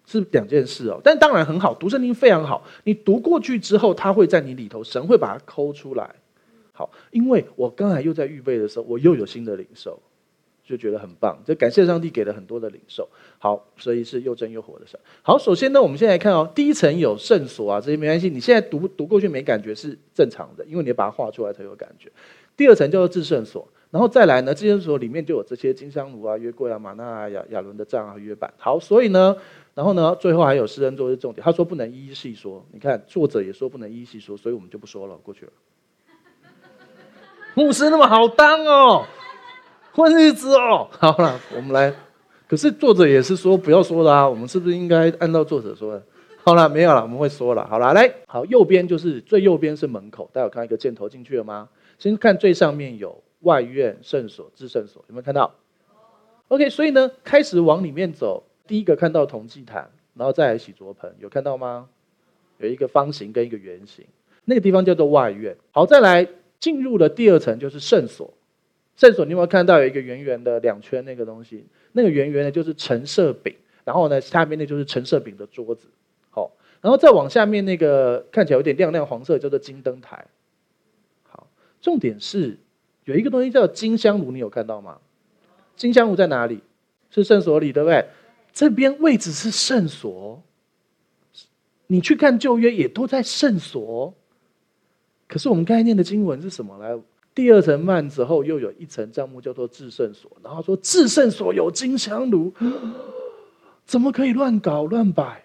[0.06, 1.01] 是两件事哦。
[1.04, 2.63] 但当然很好，读圣经非常好。
[2.84, 6.13] 你读过去之后，它会在你里头，神会把它抠出来。
[6.71, 9.99] 好，因为我刚才又在预备的时候，我又有新的领受。
[10.65, 13.08] 就觉得很棒，就感谢上帝给了很多的领受。
[13.38, 14.99] 好，所以是又真又活的神。
[15.21, 18.30] 好，首先呢，我们现在看哦，第一层有圣所啊，这些没关系。
[18.30, 22.12] 你现在读读过去没感觉是正常的，因为你要把它画出来才有感觉。
[22.58, 28.51] 第二层叫做至圣所，然后再来呢，至圣所里面就有这些金香炉啊、约柜啊、玛纳啊、亚亚伦的杖啊、约版。
[28.58, 29.36] 好，所以呢，
[29.75, 32.65] 然后呢，最后还有施恩座是重点，他说不能一一细说。
[32.71, 35.51] 你看作者也说不能一一细说，所以我们就不说了，过去了。
[37.56, 39.06] 牧师那么好当哦，
[39.96, 40.88] 混日子哦。
[41.00, 41.94] 好了，我们来。
[42.48, 46.04] 可是作者也是说不要说的啊，我们是不是应该按照作者说的？
[46.44, 47.66] 好了，没有了，我们会说了。
[47.68, 51.70] 好了，来，好，右边就是最右边是门口，大家有看到一个箭头进去了吗？
[51.98, 55.56] 先看最上面有外院、圣所、至圣所，有没有看到
[56.50, 61.88] ？OK，所以呢，开始往里面走，第一个看到铜祭坛，然后再来洗濯盆，有看到吗？
[62.60, 64.06] 有一个方形跟一个圆形，
[64.44, 65.58] 那个地方叫做外院。
[65.72, 66.28] 好，再来
[66.60, 68.32] 进入了第二层，就是圣所。
[68.96, 71.66] 圣所你有没有看到有一个圆圆的两圈那个东西？
[71.92, 75.88] 那个圆圆的就是橙色饼，然后呢，下面那就是橙色饼的桌子。
[76.30, 80.26] 好然后再往下面那个看起来有点亮亮黄色，叫做金灯台。
[81.24, 81.48] 好，
[81.82, 82.58] 重点是
[83.06, 85.00] 有一个东西叫金香炉，你有看到吗？
[85.76, 86.62] 金香炉在哪里？
[87.12, 88.06] 是圣所里，对不对？
[88.54, 90.42] 这边位置是圣所。
[91.88, 94.14] 你去看旧约也都在圣所。
[95.28, 96.98] 可是我们刚才念的经文是什么来？
[97.36, 100.32] 第二层幔子后又有一层帐幕，叫做至圣所。
[100.41, 102.54] 然后说至圣所有金香炉，
[103.86, 105.43] 怎么可以乱搞乱摆？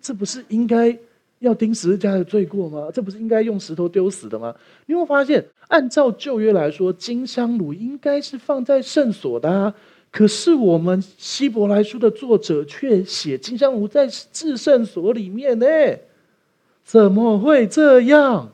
[0.00, 0.96] 这不是应该
[1.40, 2.88] 要钉十字架的罪过吗？
[2.94, 4.54] 这不是应该用石头丢死的吗？
[4.86, 9.74] 你会发现，按照旧约来说，金香炉应该是放在圣所的啊。
[10.12, 15.66] 可是我们希伯来书的作者却写金香炉在至圣所里面呢？
[16.84, 18.53] 怎么会这样？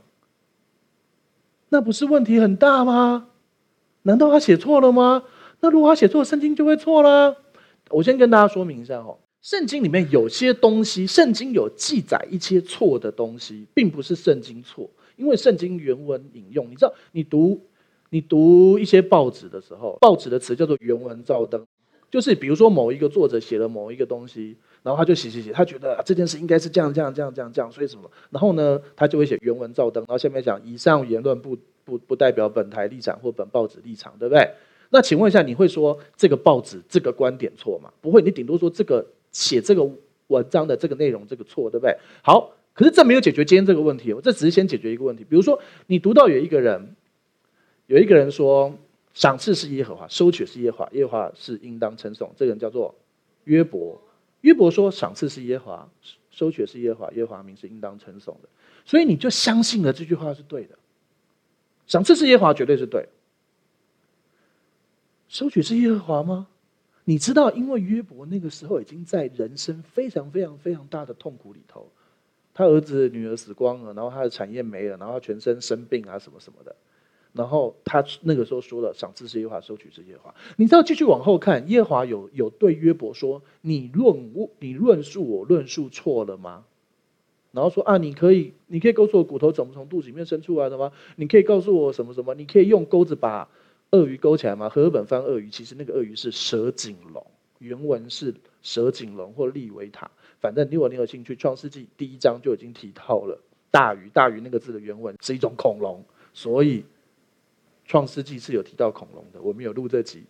[1.71, 3.29] 那不是问题很大吗？
[4.03, 5.25] 难道他写错了吗？
[5.61, 7.37] 那如果他写错，圣经就会错啦。
[7.91, 9.19] 我先跟大家说明一下哦。
[9.43, 17.61] 圣经里面有些东西，圣经有记载一些错的东西，并不是圣经错，因为圣经原文引用，你知道，你读
[18.11, 21.65] 你读一些报纸的时候，报纸的词叫做原文照登，
[22.11, 34.49] 就是比如说某一个作者写了某一个东西，然后他就写写写，他觉得这件事应该是这样这样这样这样这样，所以什么，然后呢，他就会写原文照登，然后下面讲以上言论不不不代表本台立场或本报纸立场，对不对？
[34.91, 37.91] 那请问一下，你会说这个报纸这个观点错吗？
[38.01, 39.07] 不会，你顶多说这个。
[39.33, 39.89] 写这个
[40.27, 41.97] 文章的这个内容这个错，对不对？
[42.21, 45.23] 好，可是这没有解决今天这个问题，我这只是先解决一个问题。
[45.23, 46.97] 比如说，你读到有一个人，
[47.87, 48.75] 有一个人说，
[49.15, 52.29] 赏赐是耶和华，收取是耶和华，耶和华是应当称颂。
[52.37, 52.93] 这个人叫做
[53.45, 54.03] 约伯，
[54.43, 55.91] 约伯说，赏赐是耶和华，
[56.31, 58.49] 收取是耶和华，耶和华名是应当称颂的。
[58.85, 60.79] 所以你就相信了这句话是对的，
[61.87, 63.09] 赏赐是耶和华绝对是对，
[65.29, 66.49] 收取是耶和华吗？
[67.05, 71.91] 你知道，因为约伯那个时候已经在人生非常非常非常大的痛苦里头，
[72.55, 76.77] 他儿子女儿死光了，然后他的产业没了，然后他全身生病啊什么什么的，
[77.33, 86.65] 然后他那个时候说了：“赏赐是耶和华，收取是耶和华。”你知道，继续往后看，耶和华有有对约伯说：“你论你论述我论述错了吗？”
[87.53, 90.93] 然后说：“啊，你可以你可以告诉我骨头怎么从肚子里面伸出来的吗？
[91.17, 92.35] 你可以告诉我什么什么？
[92.35, 93.49] 你可以用钩子把。”
[93.93, 94.69] 鳄鱼勾起来吗？
[94.69, 97.27] 和本翻鳄鱼，其实那个鳄鱼是蛇颈龙，
[97.59, 100.09] 原文是蛇颈龙或利维塔。
[100.39, 103.37] 反正如果你有兴趣，《创世纪》第一章就已经提到了
[103.73, 104.09] 大鱼。
[104.11, 106.83] 大鱼那个字的原文是一种恐龙，所以
[107.91, 109.43] 《创世纪》是有提到恐龙的。
[109.43, 110.23] 我们有录这集，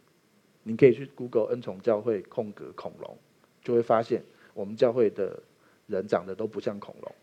[0.63, 3.15] 你可以去 Google 恩宠教会空格恐龙，
[3.63, 5.39] 就会发现我们教会的
[5.87, 7.15] 人长得都不像恐龙。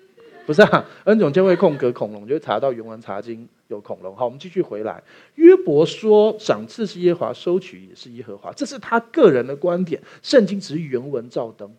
[0.45, 4.15] 不是啊， 恩宠教会空格恐龙，就会查到原文查经有恐龙。
[4.15, 5.03] 好，我们继续回来。
[5.33, 9.99] 约伯说：“赏赐是耶和华，收取也是耶和华。”这是他个人的观点。
[10.21, 11.75] 圣经只是原文照登。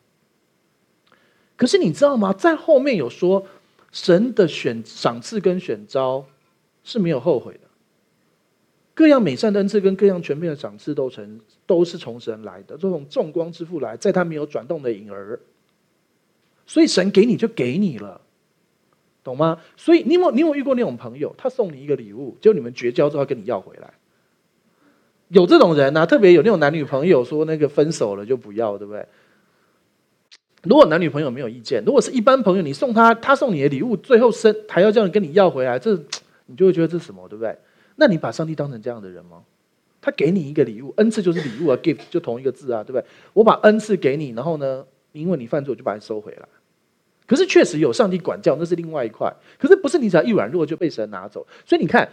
[1.55, 2.33] 可是你知道吗？
[2.33, 3.47] 在后面有说，
[3.93, 6.27] 神的选赏赐跟选召
[6.83, 7.68] 是没有后悔的。
[8.99, 15.39] 各样美善的恩赐跟各样全面的赏赐都成都是从神来的，这种众光之父来，在他没有转动的影儿。
[16.67, 18.21] 所以神给你就给你了。
[19.23, 19.61] 懂吗？
[19.77, 23.95] 所以你有你有遇过那种朋友，他送你一个礼物，就你们绝交之后跟你要回来，
[25.29, 29.07] 有这种人啊，特别有那种男女朋友说那个分手了就不要，对不对？
[30.65, 35.97] 如果男女朋友没有意见，如果是一般朋友，你送他，他送你的礼物，最后生还要叫你跟你要回来，这
[36.47, 37.57] 你就会觉得这是什么，对不对？
[38.01, 39.43] 那你把上帝当成这样的人吗？
[40.01, 43.05] 他给你一个礼物，恩赐就是礼物啊，gift 就同一个字啊，对不对？
[43.33, 46.49] 我把恩赐给你，然后呢，因为你犯错，我就把你收回来。
[47.27, 49.35] 可是确实有上帝管教，那是另外一块。
[49.59, 51.45] 可是不是你只要一软弱就被神拿走。
[51.67, 52.09] 所以你看，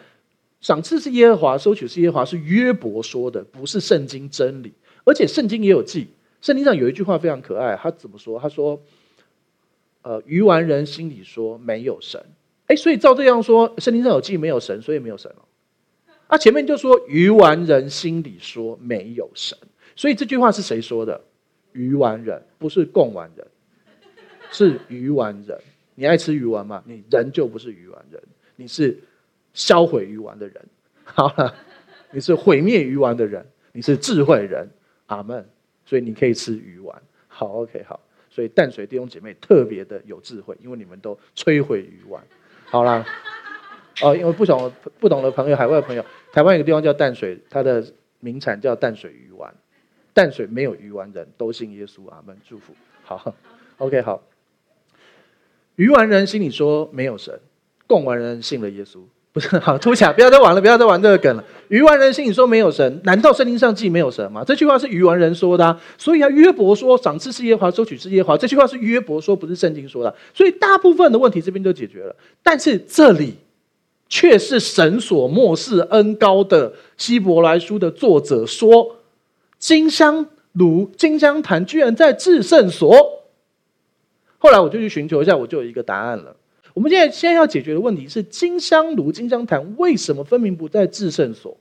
[0.59, 4.73] 赏赐是耶和华，收取是耶和华，是约伯说的，不是圣经真理。
[5.03, 6.07] 而且圣经也有记，
[6.41, 8.39] 圣经上有一句话非常可爱，他怎么说？
[8.39, 8.81] 他说
[10.01, 12.19] ：“呃，愚顽人心里说没有神。”
[12.65, 15.44] 哎，所以照这样说，圣经上有记没有神，所以没有神了。
[16.27, 19.57] 啊，前面就说愚顽人心里说没有神，
[19.95, 21.21] 所以这句话是谁说的？
[21.73, 23.45] 愚顽人不是贡丸人，
[24.49, 25.59] 是愚顽人。
[25.93, 26.83] 你爱吃鱼丸吗？
[26.85, 28.21] 你人就不是鱼丸人，
[28.55, 28.97] 你是
[29.53, 30.65] 销毁鱼丸的人。
[31.03, 31.53] 好了，
[32.11, 34.67] 你是毁灭鱼丸的人，你是智慧人。
[35.07, 35.47] 阿门。
[35.85, 37.01] 所以你可以吃鱼丸。
[37.27, 37.99] 好，OK，好。
[38.29, 42.21] 所以淡水弟兄姐妹特别的有智慧，因为你们都摧毁鱼丸。
[42.65, 43.05] 好啦，
[44.01, 47.83] 哦，因为不懂不懂的朋友，海外朋友，台湾有个地方叫淡水，它的
[48.19, 49.53] 名产叫淡水鱼丸。
[50.13, 52.09] 淡水没有鱼丸人，都信耶稣。
[52.09, 52.37] 阿门。
[52.47, 52.73] 祝福。
[53.03, 53.33] 好
[53.77, 54.21] ，OK，好。
[55.75, 57.37] 鱼丸人心里说没有神，
[57.85, 58.99] 贡丸人信了耶稣，
[59.33, 61.43] 不是好突起来，不要再玩了，不要再玩这个梗了。
[61.67, 64.41] 鱼丸人心里说没有神，难道圣经上记没有神吗？
[64.45, 70.15] 这句话是鱼丸人说的，啊，所以啊，约伯说赏赐是耶和华，收取是耶和华，这句话是约伯说，不是圣经说的。
[70.33, 73.35] 所以大部分的问题这边都解决了，但是这里
[74.07, 78.97] 却是神所默示恩高的希伯来书的作者说，
[79.57, 83.23] 金香炉、金香坛居然在至圣所。
[84.37, 86.35] 后来我就去寻求一下，我就有一个答案了。
[86.73, 91.57] 我们现在现在要解决的问题是：金香炉、金香坛为什么分明不在至圣所？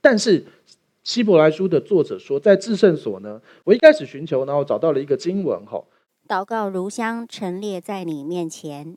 [0.00, 0.44] 但是
[1.02, 3.40] 希伯来书的作者说在至圣所呢？
[3.64, 5.82] 我一开始寻求，然后找到了一个经文，哈，
[6.28, 8.96] 祷告如香陈列在你面前，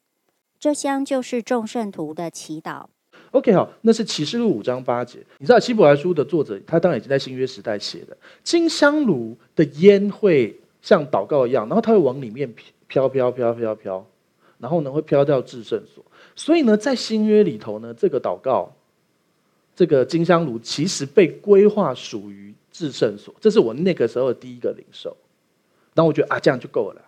[0.64, 2.86] 这香就是众圣徒的祈祷。
[3.32, 5.20] OK，好，那是启示录五章八节。
[5.40, 8.16] 你知道希伯来书的作者，他当然已经在新约时代写的。
[8.46, 12.50] 金香炉的烟会像祷告一样，然后它会往里面
[12.88, 14.06] 飘飘飘飘飘，
[14.58, 16.02] 然后呢会飘到至圣所。
[16.34, 18.72] 所以呢，在新约里头呢，这个祷告，
[19.76, 23.36] 这个金香炉其实被规划属于至圣所。
[23.42, 25.14] 这是我那个时候的第一个领受。
[25.94, 27.02] 然后我觉得啊，这样就够了。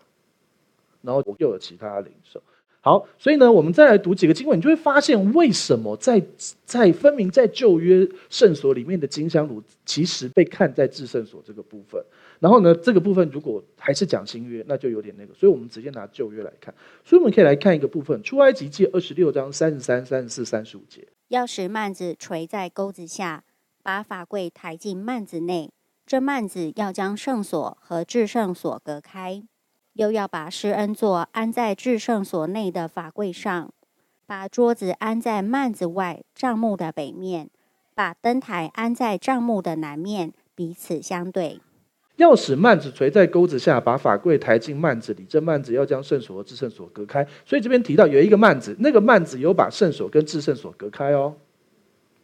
[1.01, 2.43] 然后我又有其他领受。
[2.85, 6.21] 好，所以呢，我们再来读几个经文，你就会发现为什么在
[6.65, 11.99] 在分明在旧约圣所里面的金香炉，其实被看在至圣所这个部分。
[12.39, 15.33] 然后呢，这个部分如果还是讲新约，那就有点那个。
[15.33, 16.71] 所以我们直接拿旧约来看。
[17.03, 21.07] 所以我们可以来看一个部分，出埃及记二十六章三十三、三十四、三十五节。
[21.29, 23.45] 要使幔子垂在钩子下，
[23.81, 25.71] 把法柜抬进幔子内。
[26.05, 29.41] 这幔子要将圣所和至圣所隔开。
[29.95, 33.71] 又要把施恩座安在至圣所内的法柜上，
[34.27, 37.49] 把桌子安在幔子外帐幕的北面，
[37.93, 41.61] 把灯台安在帐幕的南面，彼此相对。
[42.17, 45.25] 要使幔子垂在钩子下，把法柜抬进幔子里。
[45.29, 47.25] 这幔子要将圣所和至圣所隔开。
[47.45, 51.33] 所以这边提到有一个幔子，那个幔子有把圣所跟至圣所隔开哦。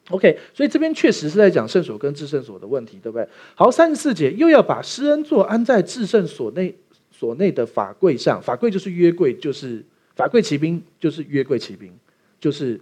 [0.10, 3.26] OK，所以这边确实是在讲圣所跟至圣所的问题，对不对？
[3.56, 6.76] 好，三十四节又要把施恩座安在至圣所内。
[7.22, 11.94] 所内的法柜上，法柜就是约柜，就是法柜骑兵，就是约柜骑兵，
[12.40, 12.82] 就是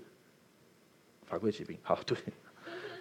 [1.27, 1.75] 法柜骑兵。
[1.81, 2.17] 好，对，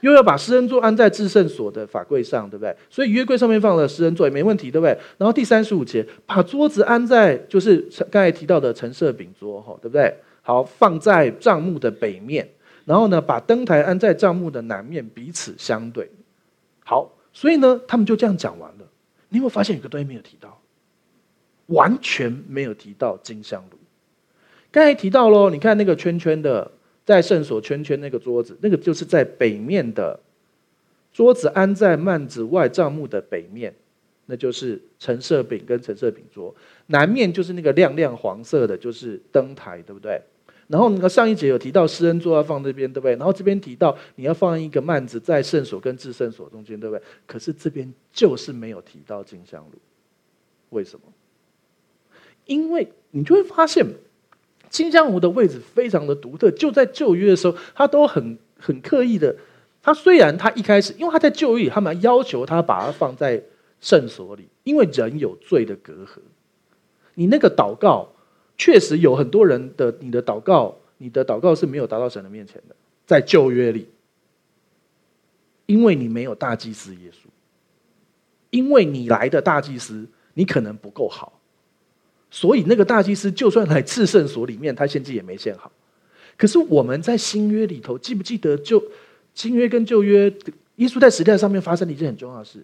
[0.01, 2.77] 又要把施恩座安在至圣所的法柜上，对不对？
[2.91, 4.99] 所以约柜上面放了施恩座也没问题，对不对？
[5.17, 10.13] 然后第三十五节，把桌子安在就是刚才提到的陈设饼桌，哈，对不对？
[10.43, 12.49] 好，放在帐幕的北面，
[12.85, 16.11] 然后呢，把灯台安在帐幕的南面，彼此相对。
[16.85, 18.85] 好，所以呢，他们就这样讲完了。
[19.29, 20.58] 你有没有发现有个东西没有提到？
[21.69, 23.79] 完全没有提到金香炉。
[24.71, 26.71] 刚才提到喽，你看那个圈圈的，
[27.07, 30.21] 在圣所圈圈那个桌子，那个就是在北面的
[31.11, 33.75] 桌子，安在幔子外帐幕的北面，
[34.27, 36.55] 那就是陈设饼跟陈设饼桌。
[36.89, 40.21] 南面就是那个亮亮黄色的，就是灯台，对不对？
[40.67, 43.13] 然后那个上一节有提到施恩座要放这边，对不对？
[43.17, 47.03] 然后这边提到你要放一个幔子在圣所跟至圣所中间，对不对？
[47.27, 49.79] 可是这边就是没有提到金香炉，
[50.77, 51.03] 为什么？
[52.49, 53.87] 因为你就会发现，
[54.69, 56.51] 金香炉的位置非常的独特。
[56.51, 59.37] 就在旧约的时候，他都很很刻意的。
[59.83, 63.43] 他虽然他一开始，因为他在旧约，他们要求他把它放在
[63.81, 66.19] 圣所里，因为人有罪的隔阂。
[67.15, 68.09] 你那个祷告，
[68.57, 72.75] 确实有很多人的你的祷告，你的祷告是没有达到神的面前的，
[73.07, 73.89] 在旧约里，
[75.67, 77.29] 因为你没有大祭司耶稣，
[78.51, 81.38] 因为你来的大祭司，你可能不够好。
[82.31, 85.71] 所以那个大祭司就算来至圣所里面，他献祭也没献好。
[86.37, 88.83] 可是我们在新约里头，记不记得就
[89.35, 90.33] 新约跟旧约，
[90.77, 92.61] 耶稣在十字架上面发生了一件很重要的事，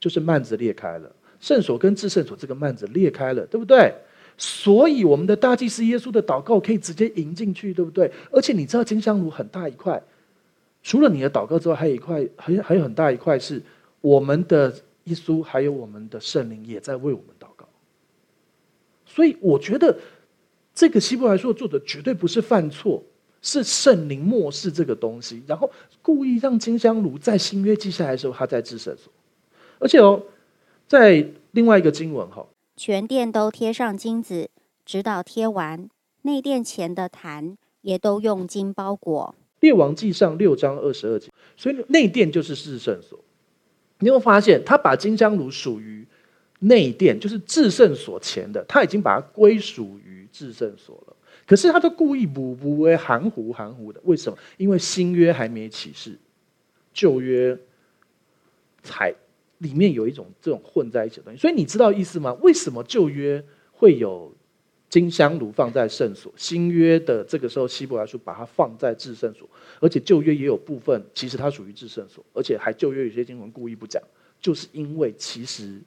[0.00, 3.94] 就是幔子裂开了，圣所跟至圣所这个幔子裂开了，对不对？
[4.36, 8.10] 所以我们的大祭司耶稣的祷告可以直接迎进去，对不对？
[8.30, 10.02] 而且你知道金香炉很大一块，
[10.82, 13.62] 除了你的祷告之外，还有一块，还还有很大一块是
[14.02, 17.35] 我们的耶稣，还有我们的圣灵也在为我们。
[19.16, 19.96] 所以我觉得，
[20.74, 23.02] 这个希伯来书的作者绝对不是犯错，
[23.40, 25.70] 是圣灵漠视这个东西，然后
[26.02, 29.10] 故意让金香炉在新约记下来的时候，他在至圣所。
[29.78, 30.22] 而且哦，
[30.86, 32.46] 在另外一个经文哈，
[32.76, 34.50] 全殿都贴上金子，
[34.84, 35.88] 直到贴完，
[36.22, 39.34] 内殿前的坛也都用金包裹。
[39.60, 43.18] 列王记上六章二十二节，所以内殿就是至圣所。
[44.00, 46.06] 你会发现，他把金香炉属于
[46.68, 51.16] 内殿，就是至圣所前的，他已经把它归属于至圣所了。
[51.46, 54.38] 可是他都故意不不为含糊含糊的，为什么？
[54.56, 56.18] 因为新约还没启示，
[56.92, 57.58] 旧约
[58.82, 59.14] 才
[59.58, 61.38] 里面有一种这种混在一起的东西。
[61.38, 62.32] 所以你知道意思吗？
[62.42, 64.34] 为什么旧约会有？
[64.88, 69.46] 金香炉放在圣所，新约的这个时候，希伯来书把它放在至圣所，
[69.80, 74.00] 而且旧约也有部分，其实它属于至圣所，而且还旧约有些经文故意不讲，
[74.40, 75.80] 就是因为其实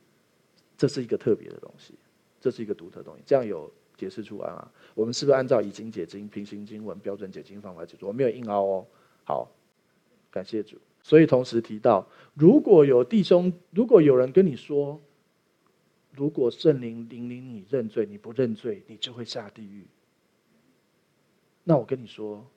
[0.79, 1.93] 这是一个特别的东西，
[2.39, 4.71] 这是一个独特的东西，这样有解释出来吗？
[4.95, 8.07] 我们是不是按照已经解经、平行经文、标准解经方法解读？
[8.07, 8.87] 我没有硬凹哦。
[9.25, 9.51] 好，
[10.31, 10.77] 感谢主。
[11.03, 15.01] 所以同时提到，如果有弟兄，如果有人跟你说，
[16.13, 19.85] 如果圣灵引领你认罪，你不认罪，你就会下地狱。
[21.65, 22.47] 那我跟你说，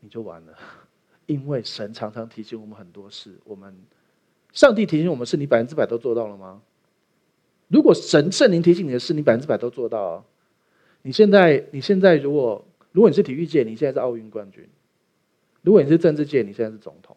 [0.00, 0.58] 你就完了，
[1.26, 3.38] 因为神常常提醒我们很多事。
[3.44, 3.72] 我们
[4.52, 6.62] 上帝提醒我们，是你百分之百都做到了吗？
[7.68, 10.24] 如果神圣灵提醒你的事，你百分之百都做到。
[11.02, 14.64] 你现在，你现在如果如果你是体育界，你现在是奥运冠军；
[15.62, 17.16] 如果你是政治界，你现在是总统；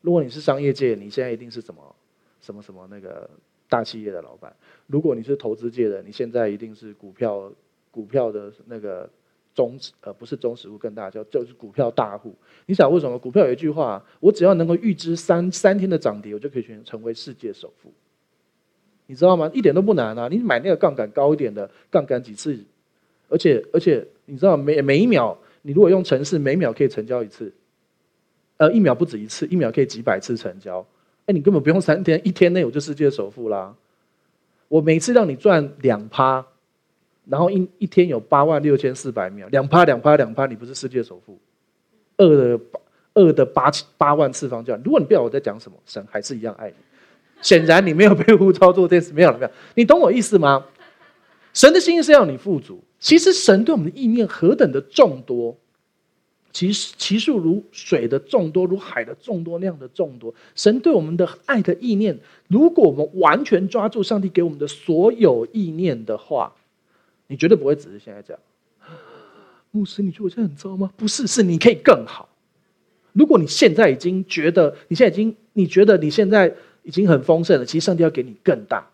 [0.00, 1.94] 如果你是商业界，你现在一定是什么
[2.40, 3.28] 什么什么那个。
[3.68, 4.54] 大企业的老板，
[4.86, 7.50] 如果你是投资界的，你现在一定是股票
[7.90, 9.08] 股票的那个
[9.54, 12.34] 中呃不是中实户更大叫就是股票大户。
[12.66, 17.92] 你想为什么股票有一句话，我只要能够预知三三天的涨跌，我就可以成成为世界首富。
[19.06, 19.50] 你知道吗？
[19.52, 20.28] 一点都不难啊！
[20.30, 22.58] 你买那个杠杆高一点的杠杆几次，
[23.28, 27.52] 而且而且你知道每每一秒你如果用程式，每秒可以成交一次，
[28.56, 30.86] 呃一秒不止一次，一秒可以几百次成交。
[31.26, 33.74] 哎，你根本不用三天，一天内我就世界首富啦！
[34.68, 36.46] 我每次让你赚两趴，
[37.28, 41.38] 然后一一天有八万六千四百秒，两趴两趴两趴，你不是世界首富？
[42.16, 42.60] 二的
[43.14, 44.80] 二的八八万次方这样。
[44.84, 46.74] 如果你不知道我在讲什么，神还是一样爱你。
[47.40, 50.64] 显然你没有被呼召做这件事，没有没有，你懂我意思吗？
[51.52, 52.82] 神的心意是要你富足。
[53.00, 55.56] 其实神对我们的意念何等的众多。
[56.52, 60.34] 其实其数如水的众多，如海的众多那样的众多。
[60.54, 66.54] 神对我们的爱的意念，如果我们完全抓住上帝给我们的所有意念的话，
[67.32, 68.40] 你绝对不会只是现在这样。
[69.72, 70.92] 牧师，你觉得我现在很糟吗？
[70.96, 72.28] 不是，是你可以更好。
[73.12, 78.86] 如果你现在已经觉得，你现在已经你觉得你现在已经很丰盛了，其实上帝要给你更大。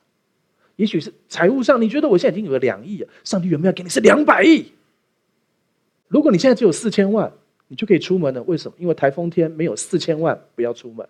[0.77, 4.73] 也许是财务上，你觉得我现在已经有了两亿了，上帝原本要给你是两百亿。
[6.07, 7.33] 如果你现在只有四千万。
[7.71, 8.75] 你就可以出门了，为什么？
[8.79, 11.07] 因为台风天没有四千万，不要出门。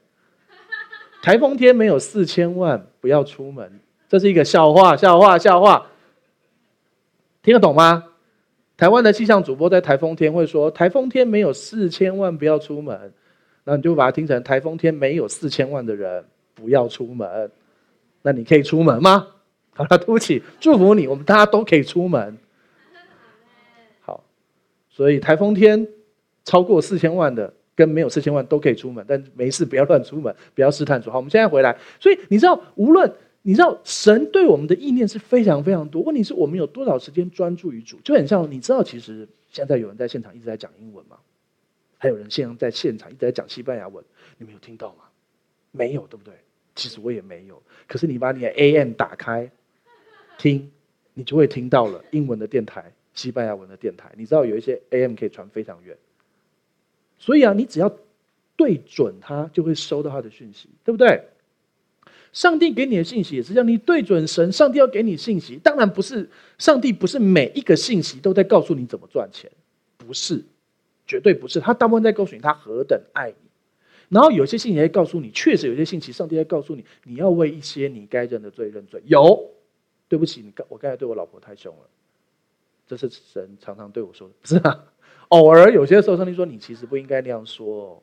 [1.23, 3.79] 台风天没有四千万，不要出门。
[4.09, 5.87] 这是一个笑话，笑话，笑话。
[7.43, 8.05] 听得懂吗？
[8.77, 13.13] 台湾的气象主播在台风天会说：“台风天没有四千万，不要出门。”
[13.65, 16.25] 那你就把它听成：“台风天没有四千万的人，
[16.55, 17.51] 不要出门。”
[18.23, 19.27] 那你可以出门吗？
[19.75, 22.37] 好了，对不起，祝福你，我们大家都可以出门。
[24.01, 24.25] 好，
[24.89, 25.87] 所以台风天。
[26.45, 31.11] 超过四千万的跟没有四千万都可以出门，但没事不要乱出门，不要试探主。
[31.11, 31.77] 好，我们现在回来。
[32.01, 33.13] 所以你知道，无论
[33.49, 36.03] 你知道神对我们的意念是非常非常多。
[36.03, 37.99] 问题是我们有多少时间专注于主？
[38.05, 41.17] 就很像你知道，其实现在有人在现场一直在讲英文吗？
[41.97, 44.05] 还有人现在在现场一直在讲西班牙文，
[44.37, 45.05] 你们有听到吗？
[45.71, 46.35] 没有，对不对？
[46.75, 47.63] 其实我也没有。
[47.87, 49.51] 可是你把你的 AM 打开
[50.37, 50.71] 听，
[51.15, 54.13] 你就会听到了英文的电台、西班牙文的电台。
[54.19, 55.97] 你知道有一些 AM 可以传非常远。
[57.17, 57.97] 所以啊，你只要
[58.57, 61.25] 对准它，就会收到它的讯息，对不对？
[62.39, 65.57] 上帝给你的信息也是这样，你对准神，上帝要给你信息。
[65.57, 69.51] 当然不是，上帝不是每一个信息都在告诉你怎么赚钱，
[69.97, 70.45] 不是，
[71.05, 71.59] 绝对不是。
[71.59, 73.51] 他大部分在告诉你他何等爱你，
[74.09, 79.03] 然后有些信息会告诉你，确实有些信息，上帝在告诉你，你要为一些你该认的罪认罪。
[79.07, 79.51] 有，
[80.09, 81.89] 对不起，你刚我刚才对我老婆太凶了，
[82.87, 84.85] 这是神常常对我说的，不是啊。
[85.31, 88.01] 偶尔有些时候，上帝说：“你其实不应该那样说。”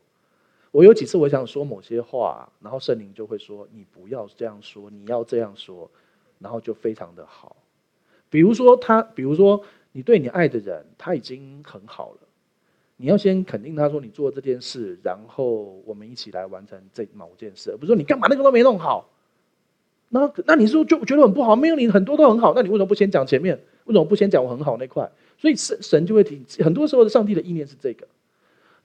[0.75, 5.89] 我有几次我想说某些话，然后圣灵就会说：“你不要这样说，你要这样说。”
[6.37, 7.55] 然后就非常的好。
[8.29, 9.63] 比如说他，比如说
[9.93, 12.27] 你对你爱的人，他已经很好了，
[12.97, 19.09] 你要先肯定他说你做这件事，然后我们一起来完成这某件事，而不是说你干嘛那个都没弄好。
[20.09, 21.55] 那那你说就觉得很不好？
[21.55, 23.55] 没有你很多都很好，那你为什么不先讲前面？
[23.85, 25.09] 为什么不先讲我很好那块？
[25.37, 28.05] 所以神神就会提，很多时候上帝的意念是这个。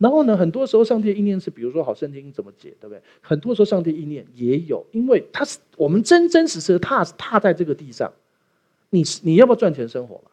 [0.00, 3.02] 然后呢，很多时候上帝的意念是，比如说好圣经怎么解，对不对？
[3.20, 8.10] 很多时候上帝意念也有，因为他是我们真真实实的踏踏在这个地上，
[8.88, 10.30] 你你要不要赚钱生活嘛？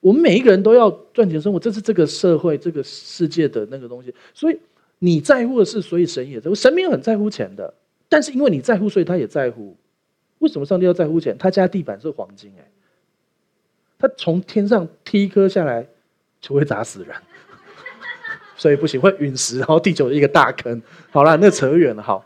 [0.00, 4.12] 我们每一个人都要赚钱生活，这是这个社会、这个世界的那个东西。
[4.34, 4.58] 所以
[4.98, 6.54] 你在乎的是，所以神也在乎。
[6.56, 7.72] 神没有很在乎钱的，
[8.08, 9.76] 但是因为你在乎，所以他也在乎。
[10.40, 11.38] 为什么上帝要在乎钱？
[11.38, 12.68] 他家地板是黄金，哎，
[13.98, 15.86] 他从天上踢一颗下来
[16.40, 17.14] 就会砸死人。
[18.56, 20.82] 所以不行，会陨石，然后地球一个大坑。
[21.10, 22.02] 好了，那扯远了。
[22.02, 22.24] 好，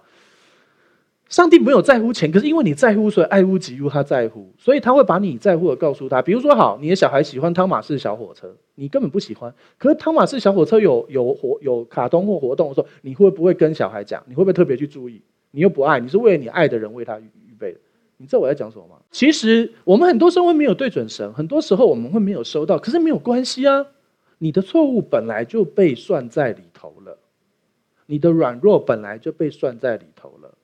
[1.29, 6.23] 上帝没有在乎钱，可是因为你在乎，所以爱屋及乌，他在乎，所以他会把你在乎的告诉他。
[6.23, 9.53] 比如说，好，你的小孩喜欢汤玛士小火车，你根本不喜欢。
[9.79, 14.23] 可是汤玛士小火车有有活有卡通或活动的时候，你会不会跟小孩讲？
[14.27, 15.23] 你会不会特别去注意？
[15.53, 17.79] 你又不爱，你是为了你爱的人为他预备的。
[18.19, 18.97] 你知道我在讲什么吗？
[19.11, 23.87] 其实我们很多时候会没有对准神，很多时候我们会没有收到，可是没有关系啊。
[24.43, 27.19] 你的错误本来就被算在里头了，
[28.07, 30.55] 你的软弱本来就被算在里头了。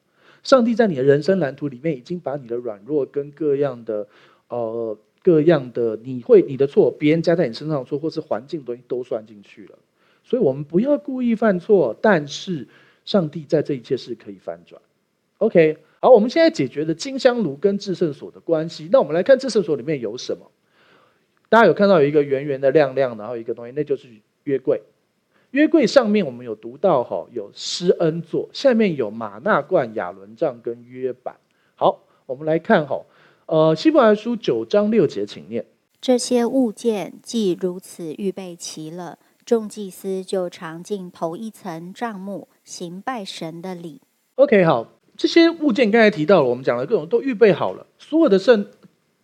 [0.43, 4.09] 上帝在你的人生蓝图里面已经把你的软弱跟各样的，
[4.49, 9.79] 呃，各样的你会你的错，别人加在你身上的错，或是环境东西都算进去了。
[10.24, 12.66] 所以，我们不要故意犯错，但是
[13.05, 14.81] 上帝在这一切是可以翻转。
[15.37, 20.51] OK，好，我们现在解决的金香炉跟制圣所的关系，那我们来看制圣所里面有什么。
[21.49, 24.09] 大家有看到有一个圆圆的亮亮的，然后一个东西，那就是
[24.44, 24.82] 约柜。
[25.53, 31.36] 约柜上面我们有读到哈，有施恩座，下面有马纳罐、亚伦杖跟约版。
[31.76, 33.01] 好，我们来看哈，
[33.47, 35.64] 呃，希伯来书九章六节，请念。
[36.01, 44.03] 这些物件既如此预备齐了，众祭司就常进头一层帐幕，行拜神的礼。
[44.34, 44.86] OK，好，
[45.16, 48.66] 这些物件刚才提到了，我们讲了各种都预备好了，所有的圣。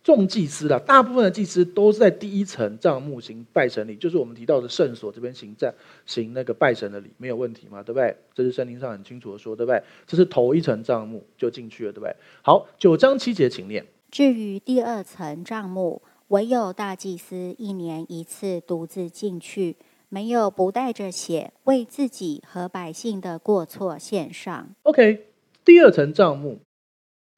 [0.03, 5.73] 众祭司啦，大部分的祭司都是在第一层帐幕行拜神礼，就是我们提到的圣所这边行在
[6.05, 8.13] 行那个拜神的礼，没有问题嘛，对不对？
[8.33, 9.81] 这是圣经上很清楚的说，对不对？
[10.05, 12.13] 这是头一层帐幕就进去了，对不对？
[12.41, 13.85] 好，九章七节，请念。
[14.11, 19.77] 至于第二层帐幕，唯有大祭司一年一次独自进去，
[20.09, 24.67] 没有不带着血为自己和百姓的过错献上。
[24.83, 25.27] OK，
[25.63, 26.59] 第二层帐幕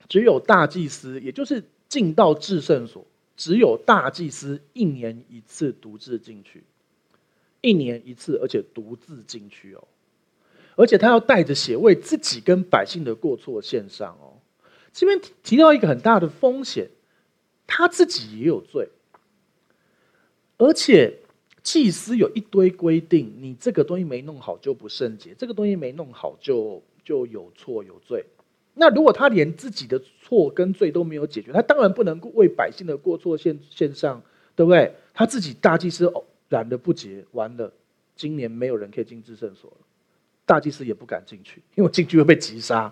[0.09, 1.63] 只有大祭司，也就是。
[1.87, 3.05] 进到至圣所，
[3.37, 6.63] 只有大祭司一年一次独自进去，
[7.61, 9.87] 一年一次，而且独自进去哦，
[10.75, 14.39] 而且他要带着血为自己跟百姓的过错献上哦。
[14.91, 16.89] 这边提到一个很大的风险，
[17.67, 18.89] 他自己也有罪，
[20.57, 21.19] 而且
[21.63, 28.25] 祭司有一堆规定，你这个东西没弄好就不圣洁，这个东西没弄好就就有错有罪。
[28.77, 34.21] 那如果他连自己的错跟罪都没有解决，他当然不能为百姓的过错献献上，
[34.53, 34.93] 对不对？
[35.13, 37.71] 他自己大祭司哦染的不洁，完了，
[38.17, 39.77] 今年没有人可以进至圣所了，
[40.45, 42.91] 大祭司也不敢进去，因为进去会被击杀。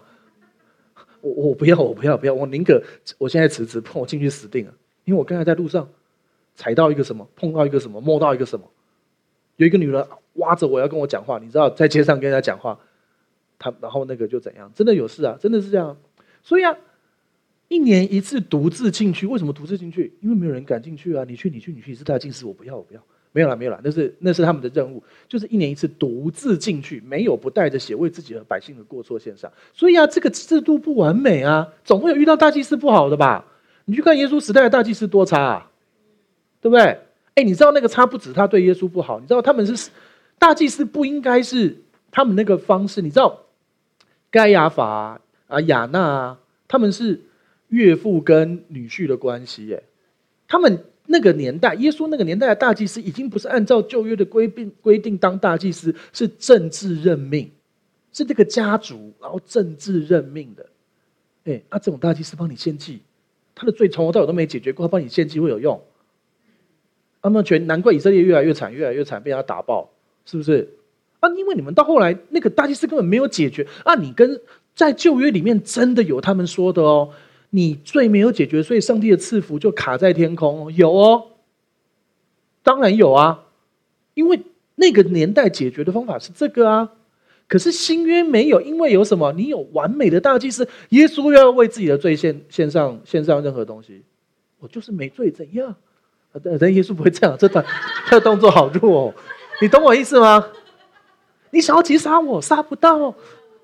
[1.19, 2.81] 我我不要，我不要，不要，我宁可
[3.17, 4.73] 我现在辞职，碰我进去死定了。
[5.03, 5.85] 因为我刚才在路上
[6.55, 8.65] 踩到一个什么，碰到一个什么，摸到一个什么，
[9.57, 12.79] 有一个女人挖着我要跟我讲话，你知道，在街上跟人家讲话。
[13.63, 14.69] 他然后那个就怎样？
[14.75, 15.37] 真的有事啊！
[15.39, 15.95] 真的是这样。
[16.41, 16.75] 所以啊，
[17.69, 20.13] 一年一次独自进去，为什么独自进去？
[20.19, 21.23] 因为没有人敢进去啊！
[21.25, 23.01] 你去，你去，你去，是大祭司，我不要，我不要。
[23.31, 29.51] 没有了，没有了，那是那是他们的任务，就是一年一次独自进去，没有不带着血为自己和百姓的过错献上。
[29.73, 33.45] 所以啊，这个制度不完美啊，总会有遇到大祭司不好的吧？
[33.85, 35.71] 你去看耶稣时代的大祭司多差啊，
[36.61, 36.99] 对不对？
[37.35, 39.89] 哎，你知道那个差不止他对耶稣不好，你知道他们是
[40.37, 43.39] 大祭司不应该是他们那个方式，你知道？
[44.33, 47.21] 该亚法啊，啊亚那啊，他们是
[47.67, 49.83] 岳父跟女婿的关系耶。
[50.47, 57.51] 他们那个年代，耶稣那个年代的大祭司已经不是按照旧约的规定规定当大祭司，是政治任命，
[58.11, 60.65] 是这个家族然后政治任命的。
[61.43, 63.01] 哎，啊这种大祭司帮你献祭，
[63.53, 65.79] 他的罪从头到尾都没解决过，他帮你献祭会有用？
[67.21, 69.91] 那么全难怪以色列越来越惨，越来越惨，被他打爆，
[70.25, 70.67] 是不是？
[71.23, 73.95] 啊，因为你们到后来那个大祭司根本没有解决啊！
[73.95, 74.41] 你跟
[74.75, 77.11] 在旧约里面真的有他们说的哦，
[77.51, 81.27] 你罪没有解决，所以上帝的赐福就卡在天空，有哦，
[82.61, 83.45] 当然有啊，
[84.15, 84.41] 因为
[84.75, 86.89] 那个年代解决的方法是这个啊。
[87.47, 89.31] 可是新约没有，因为有什么？
[89.31, 94.03] 你有完美的大祭司，耶稣要为自己的罪献献上献上任何东西，
[94.59, 95.73] 我就是没罪怎样？
[96.33, 97.63] 啊，但耶稣不会这样，这段
[98.09, 99.13] 这动作好弱哦，
[99.61, 100.43] 你懂我意思吗？
[101.53, 103.15] 你想要击杀我，杀不到，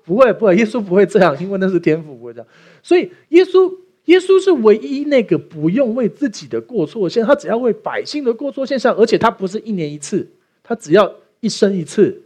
[0.04, 2.46] 不会不会，耶稣不会这样，因为那是天赋不会这样。
[2.82, 3.70] 所以耶稣
[4.06, 10.26] 耶稣是唯一那个不用为自己的过错献，他只要为百姓的过错献上，而且他不是一年一次，
[10.62, 12.22] 他只要一生一次。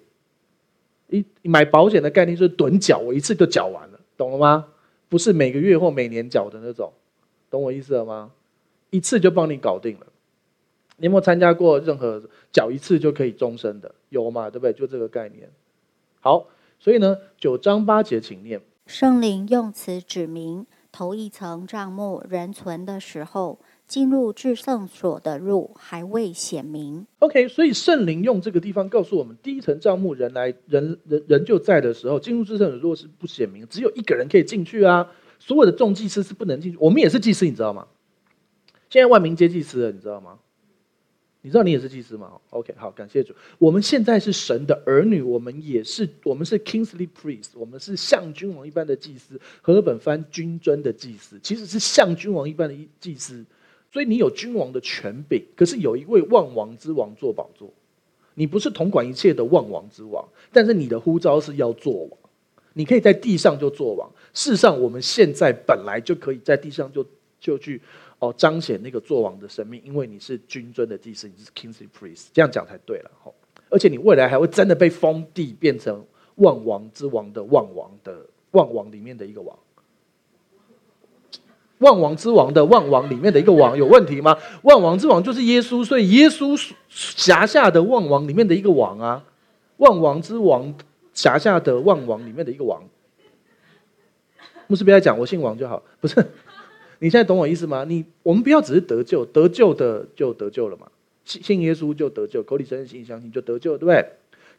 [1.09, 4.67] 一买保险的概念就是趸缴，我一次就缴完了，懂了吗？
[5.09, 6.93] 不是每个月或每年缴的那种，
[7.51, 8.31] 懂我意思了吗？
[8.91, 10.07] 一次就帮你搞定了。
[11.05, 13.95] 你有没有参加过任何缴一次就可以终身的？
[14.09, 14.49] 有嘛？
[14.49, 14.73] 对不对？
[14.73, 15.51] 就这个概念。
[16.19, 16.47] 好，
[16.81, 18.59] 所以呢，九章八节，请念。
[18.87, 27.07] 圣灵用此指明，头一层帐幕仍存的时候，进入至圣所的路还未显明。
[27.19, 35.11] OK，所以圣灵用这个地方告诉我们，第一层帐幕人来人人人就在的时候，进入至圣所的路是不显明，只有一个人可以进去啊。
[35.39, 37.87] 所有的众祭司是不能进去，我们也是祭司，你知道吗？
[38.89, 40.39] 现在万民皆祭司了，你知道吗？
[41.45, 43.35] 你知道你也是祭司吗？OK，好，感谢主。
[43.59, 49.39] 我们现在是神的儿女，我们也是，我们是 Kingsley Priest，我们是像君王一般的祭司。
[49.61, 53.45] 和本翻君尊的祭司，其实是像君王一般的祭司。
[53.93, 57.71] 所以你有君王的权柄，可是有一位万王之王做宝座。
[58.33, 62.19] 你不是统管一切的万王之王，但是你的呼召是要做王。
[62.73, 64.11] 你可以在地上就做王。
[64.33, 67.05] 事实上，我们现在本来就可以在地上就
[67.39, 67.83] 就去。
[68.33, 73.11] 彰显那个作王的生命，因为你是君尊的祭司，你是 kingly priest，这样讲才对了。
[73.71, 76.05] 而且你未来还会真的被封地，变成
[76.37, 79.59] 万王之王的万王的万王里面的一个王。
[81.79, 84.39] 万王之王的万王里面的一个王有问题吗？
[84.63, 86.57] 万王之王就是耶稣，所以耶稣
[86.89, 89.25] 辖下的万王里面的一个王啊，
[89.79, 90.73] 万王之王
[91.13, 92.83] 辖下的万王里面的一个王。
[94.69, 96.25] 牧师不要讲，我姓王就好，不是。
[96.99, 97.85] 你现在懂我意思吗？
[97.85, 100.91] 你我们不要只是得救，得救的就得救了嘛，
[101.25, 104.07] 信信耶稣就得救，口里承认，心相信就得救，对不对？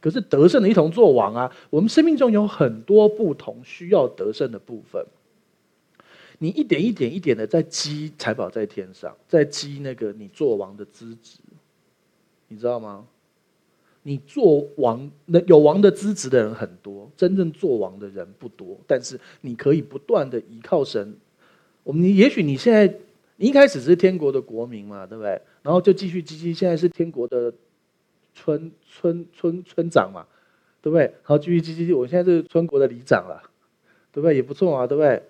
[0.01, 1.51] 可是得胜的一同作王啊！
[1.69, 5.03] 我们生命中有很多不同需要得胜的部分，
[6.37, 11.39] 你一点一点一点的在积财宝在天上，在积那个你作王的资质，
[12.49, 13.07] 你知道吗？
[14.03, 21.15] 你做王，那有王的资质的人很多，真正做王的人不多，但是你可以不断的依靠神。
[21.85, 22.91] 我们也许你现在
[23.37, 25.39] 你一开始是天国的国民嘛，对不对？
[25.61, 27.53] 然后就继续积积，现在是天国的
[28.33, 30.25] 村村村村长嘛，
[30.81, 31.03] 对不对？
[31.03, 33.39] 然后继续积积，我现在是村国的里长了，
[34.11, 34.35] 对不对？
[34.35, 35.21] 也不错啊，对不对？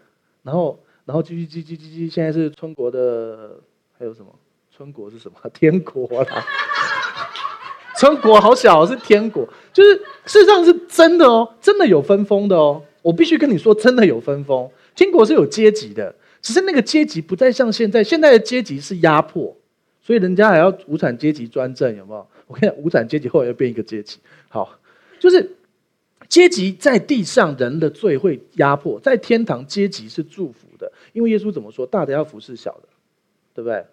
[0.44, 3.60] 然后然后继续积积积积，现在是村国的
[4.00, 4.34] 还有什么？
[4.72, 5.38] 村国是什么？
[5.54, 6.46] 天国啦，
[7.98, 9.96] 村国好小，是天国，就是
[10.26, 12.82] 事实上是真的哦，真的有分封的哦。
[13.02, 16.16] 我必须跟你说，真的有分封，天国是有阶级的。
[16.46, 19.58] 只是那个阶级不再像现在，现在的阶级是压迫，
[20.00, 22.28] 所以人家还要无产阶级专政，有没有？
[22.46, 24.20] 我看，无产阶级后来又变一个阶级。
[24.48, 24.78] 好，
[25.20, 25.56] 就是
[26.30, 31.84] 阶级在地上人的罪会压迫，在天堂阶级是祝福的，因为耶稣怎么说？
[31.84, 32.90] 大的要服侍小的，
[33.56, 33.84] 对不对？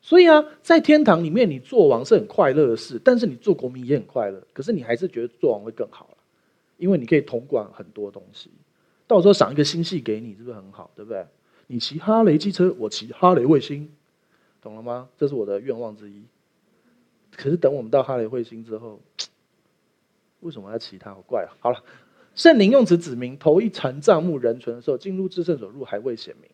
[0.00, 4.42] 所以啊，在天堂里面，你做王是很快乐的事，但是你做国民也很快乐。
[4.54, 6.16] 可是你还是觉得做王会更好，
[6.78, 8.50] 因为你可以统管很多东西，
[9.06, 10.90] 到时候赏一个星系给你，是不是很好？
[10.96, 11.22] 对不对？
[11.68, 13.88] 你骑哈雷机车，我骑哈雷彗星，
[14.62, 15.08] 懂了吗？
[15.16, 16.22] 这是我的愿望之一。
[17.36, 19.00] 可是等我们到哈雷彗星之后，
[20.40, 21.12] 为什么要骑它？
[21.12, 21.50] 好怪啊！
[21.60, 21.82] 好了，
[22.34, 26.50] 圣灵用此指明，头一层帐目人存的时候，进入至圣所路还未显明。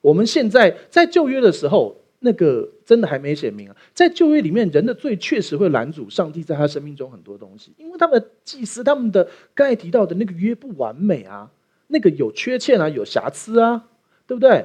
[0.00, 3.76] 我们现在在旧约的时候，那个真的还没显明啊。
[3.92, 11.50] 在旧约里面，人的罪确实会拦阻上帝在他生命中很多东西，因为他们的祭司，他们的刚才提到的那个约不完美啊，
[11.88, 13.86] 那个有缺陷啊，有瑕疵啊。
[14.30, 14.64] 对不对？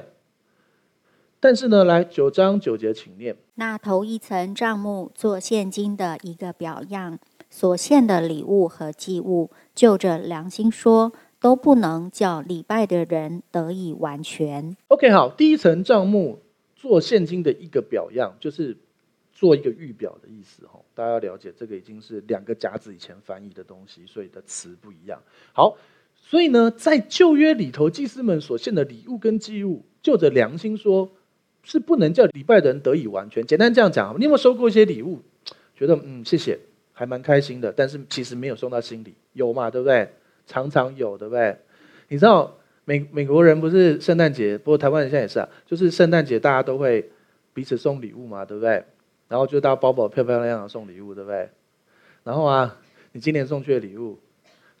[1.40, 3.36] 但是呢，来九章九节，请念。
[3.56, 7.18] 那头一层账目做现金的一个表样，
[7.50, 14.76] 所献的礼物和祭物，就着良心说，都不能叫礼拜的人得以完全。
[14.86, 16.40] OK，好，第一层账目
[16.76, 18.76] 做现金的一个表样，就是
[19.32, 20.64] 做一个预表的意思。
[20.68, 25.20] 哈，大家要了解，这个已经是两个甲子以前翻译的东西，所以的词不一样。
[25.52, 25.76] 好。
[26.28, 31.08] 所以呢，在旧约里头，祭司们所献的礼物跟祭物，就着良心说，
[31.62, 33.46] 是不能叫礼拜的人得以完全。
[33.46, 35.22] 简单这样讲，你有没有收过一些礼物，
[35.76, 36.58] 觉得嗯谢谢，
[36.92, 40.08] 还蛮开心的，但是其实没有送到心里，有嘛，对不对？
[40.48, 41.56] 常常有，对不对？
[42.08, 47.08] 你知道美美国人不是圣诞节，不过台湾人现在也是啊，就是圣诞节大家都会
[47.54, 48.82] 彼此送礼物嘛，对不对？
[49.28, 51.48] 然后就大家包包漂漂亮亮送礼物，对不对？
[52.24, 52.80] 然后啊，
[53.12, 54.18] 你今年送去的礼物，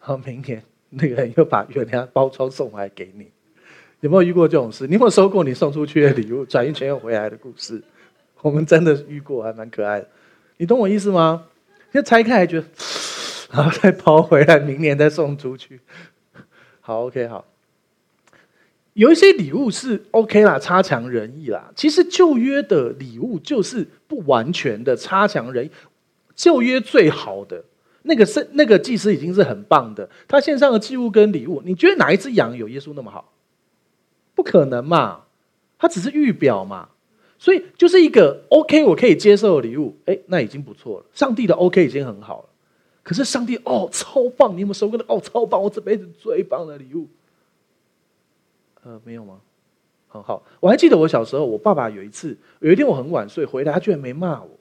[0.00, 0.60] 然后明年。
[0.90, 3.30] 那个人又把原来包装送回来给你，
[4.00, 4.86] 有没有遇过这种事？
[4.86, 7.82] 你有没有收过你送出去的礼物，转一圈又回来的故事？
[8.42, 10.08] 我们真的遇过，还蛮可爱的。
[10.58, 11.46] 你懂我意思吗？
[11.92, 12.66] 就拆开来觉得，
[13.52, 15.80] 然后再包回来，明年再送出去。
[16.80, 17.44] 好，OK，好。
[18.92, 21.70] 有一些礼物是 OK 啦，差强人意啦。
[21.74, 25.70] 其实旧约的礼物就是不完全的差强人意。
[26.34, 27.64] 旧约最好的
[28.06, 33.32] 那个是那个祭司已经是很棒的，他献上的祭物跟礼物，你觉得哪一只羊有耶稣那么好？
[34.34, 35.24] 不可能嘛，
[35.78, 36.88] 他只是预表嘛。
[37.38, 41.06] 所以就是一个 OK 我可以接受的礼物，哎，那已经不错了。
[41.12, 42.48] 上帝的 OK 已经很好了。
[43.02, 44.56] 可是上帝哦，超棒！
[44.56, 45.04] 你有没有收过的？
[45.06, 45.62] 哦，超棒！
[45.62, 47.06] 我这辈子最棒的礼物。
[48.82, 49.40] 呃，没有吗？
[50.08, 54.58] 很好，我还记得我小时候，我爸爸有一次，有一天我很晚睡回来，他居然没骂我，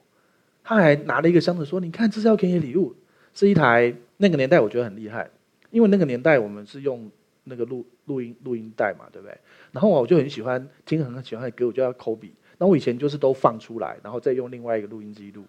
[0.64, 2.94] 他还拿了一个箱子说：“你看，这是要给你的礼物，
[3.36, 5.30] 是一台那个年代我觉得很厉害，
[5.70, 7.08] 因为那个年代我们是用
[7.44, 9.38] 那个录录音录音带嘛，对不对？
[9.72, 12.34] 然后我就很喜欢听很喜欢的歌，我就要抠笔。
[12.58, 15.44] 那我以前就是都放出来，然后再用另外一个录音机录，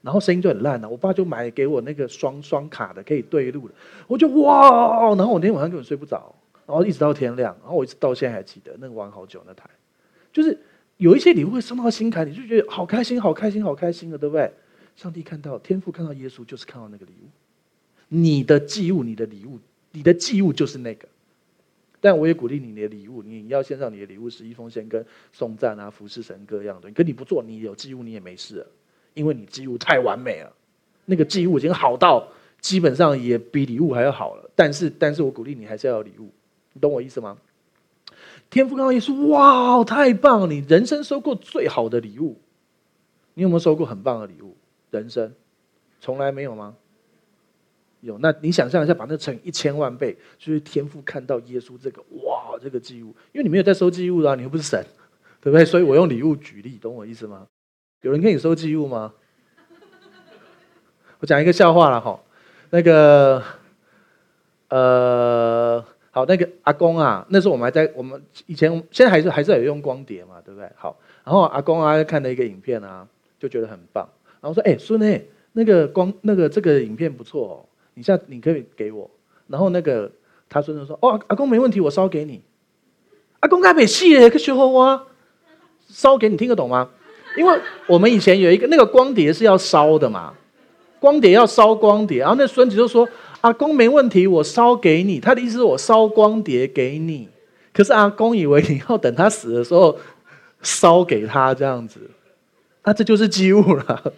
[0.00, 0.88] 然后声音就很烂了。
[0.88, 3.74] 我爸就买给我那个双双卡的，可以对录的，
[4.06, 6.34] 我就哇，然后我那天晚上根本睡不着。”
[6.64, 9.68] 然后一直到天亮，然后我一直到现在还记得那个玩好久那台，
[10.32, 10.56] 就是
[10.96, 14.50] 有一些礼物会送到心坎里，就觉得好开心，好开心，好开心的，对不对？
[14.96, 17.28] 上帝看到天父看到耶稣，就是看到那个礼物，
[18.08, 19.58] 你的祭物，你的礼物，
[19.90, 21.08] 你的祭物就是那个。
[22.00, 26.90] 但我也鼓励你，你的礼物，你要献上你的礼物，十一奉献跟颂赞啊，服侍神各样的。
[26.90, 28.66] 可你不做，你有祭物你也没事，
[29.14, 30.52] 因为你祭物太完美了，
[31.04, 32.28] 那个祭物已经好到
[32.60, 34.50] 基本上也比礼物还要好了。
[34.54, 36.30] 但是，但是我鼓励你还是要有礼物。
[36.72, 37.38] 你懂我意思吗？
[38.50, 40.46] 天赋刚刚也说：“哇，太棒了！
[40.46, 42.36] 你人生收过最好的礼物，
[43.34, 44.56] 你有没有收过很棒的礼物？
[44.92, 45.34] 人生
[46.00, 46.76] 从来没有吗？
[48.00, 48.16] 有。
[48.18, 54.80] 那你想象一下，把那乘一千万倍，就是天父看到耶稣这个哇，这个祭物，因为你没有在收祭物啊，你又不是神，
[55.40, 55.64] 对不对？
[55.64, 57.48] 所以我用礼物举例，懂我意思吗？
[58.02, 59.12] 有人跟你收祭物吗？
[61.18, 62.22] 我讲一个笑话了哈，
[62.70, 63.42] 那个，
[64.68, 65.84] 呃。”
[66.14, 70.70] 好，那个阿公啊，那时候我们还在，我们以前现在还是还是有用光碟嘛，对不对？
[70.76, 74.06] 好，然后阿公啊看了一个影片啊，就觉得很棒，
[74.42, 75.20] 然后说：“哎，孙呢？
[75.52, 77.54] 那个光那个这个影片不错哦，
[77.94, 79.10] 你下你可以给我。”
[79.48, 80.12] 然后那个
[80.50, 82.42] 他孙子说：“哦，阿公没问题，我烧给你。”
[83.40, 85.06] 阿公该没戏耶，可学好啊，
[85.88, 86.90] 烧给你听得懂吗？
[87.38, 90.34] 因为我们以前有一个那个光碟是要烧的嘛，
[91.00, 93.08] 光碟要烧光碟，然后那孙子就说。
[93.42, 95.18] 阿公没问题，我烧给你。
[95.18, 97.28] 他的意思是我烧光碟给你，
[97.72, 99.98] 可是阿公以为你要等他死的时候
[100.62, 102.08] 烧给他这样子，
[102.84, 104.12] 那这就是祭物了。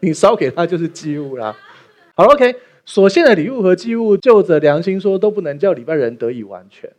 [0.00, 1.56] 你烧给他就是祭物啦。
[2.14, 6.90] 好，OK，所献的礼物和祭物，就着良心说，都不能叫礼拜人得以完全。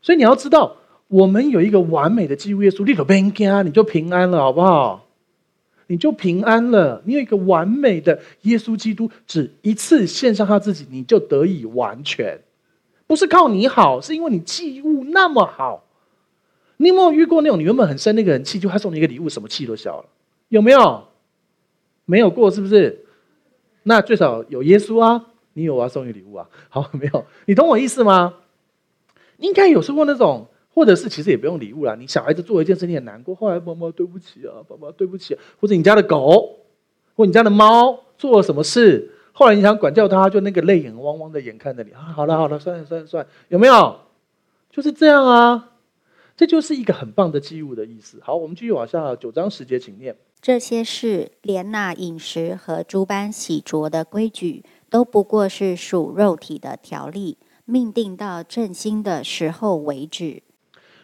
[0.00, 0.76] 所以你要知道，
[1.08, 5.06] 我们有一个完美的祭物耶稣，你可别惊，你就平安了，好不好？
[5.88, 7.02] 你就平安了。
[7.04, 12.40] 你有一个完美的耶稣基督，只一次献上他自己，你就得以完全。
[13.08, 15.84] 不是靠你好，是因为你祭物那么好。
[16.76, 20.04] 你有没有遇过那种你原本很生那个人气，就他送你一个礼物，什么气都消了？
[20.48, 21.08] 有没有？
[22.10, 23.04] 没有过，是不是？
[23.84, 26.48] 那最少有耶稣啊，你有啊送你礼物啊。
[26.68, 27.24] 好，没有？
[27.46, 28.34] 你懂我意思吗？
[29.38, 30.48] 应该有说过那种。
[30.72, 36.60] 或者是其实也不用礼物啦，你小孩子做一件事你很难过，后来妈妈对不起啊，爸爸对不起，或者你家的狗，
[37.16, 43.98] 或你家的猫做了什么事，后来你想管教它，就那个泪眼汪汪的眼看着你啊，好了好了，算了算了算了，有没有？
[44.70, 45.69] 就是这样啊，
[46.40, 48.18] 这就是一个很棒的祭物的意思。
[48.22, 50.16] 好，我们继续往下，九章十节，请念。
[50.40, 57.36] 这些事连那饮食和诸般洗濯的规矩，都不过是属肉体的条例，
[57.66, 60.42] 命定到振兴的时候为止。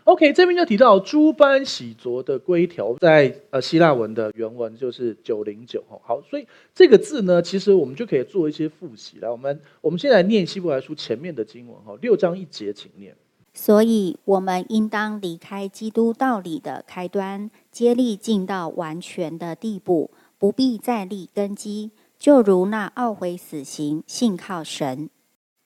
[0.04, 5.84] OK，这边就提到诸般洗濯的规条，在呃希腊文的原文就是九零九。
[6.02, 9.18] 好，所以这个字呢，其实我们就可以做一些复习。
[9.20, 13.14] 来，我们我们先来念希伯来书前面的经文哈，六章一节，请念。
[13.58, 25.08] 所以，我们应当离开基督道理的开端，接力进到完全的地步，不必再立根基，就如那懊悔死刑、信靠神、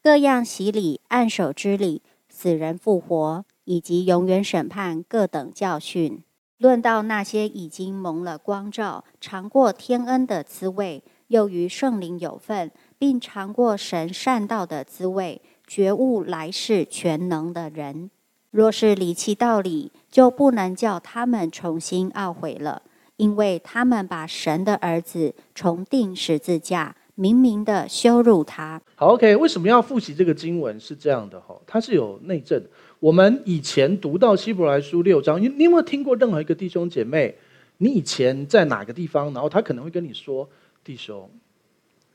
[0.01, 3.45] 各样洗礼、按手之礼、死人复活。
[3.65, 6.25] 以及永远审判各等教训，
[6.59, 15.41] 论到那些已经蒙了光照、尝过天恩的滋味，又与圣灵有份，并尝过神善道的滋味，
[15.71, 18.11] 觉悟来世全能的人，
[18.51, 22.83] 若是离弃道理，就不能叫他们重新懊悔了，
[23.17, 28.83] 因为他们把神的儿子重定十字架，明明的羞辱他。
[28.97, 30.81] 好，OK，为什么要复习这个经文？
[30.81, 32.61] 是这样的哈，它是有内证。
[32.99, 37.33] 我们以前读到希伯来书六章，你你有没有听过任何一个弟兄姐妹？
[37.79, 39.33] 你以前在哪个地方？
[39.33, 40.51] 然后他可能会跟你说
[40.83, 41.31] ：“弟兄，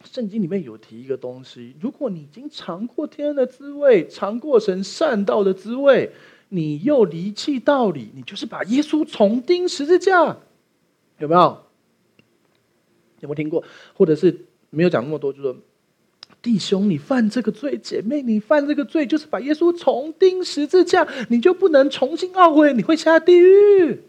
[0.06, 6.12] 圣经里面有提一个东西，如果你已经尝过天的滋味，尝过神善道的滋味，
[6.50, 10.38] 你又离弃道理，你就是把耶稣重钉十字架，
[11.18, 11.64] 有没有？
[13.22, 13.64] 有没有听过？
[13.94, 15.56] 或者是没有讲那么多，就说
[16.42, 24.02] 弟兄，你犯这个罪；姐妹，你犯这个罪，就是把耶稣重钉十字架，你就不能重新懊悔，你会下地狱。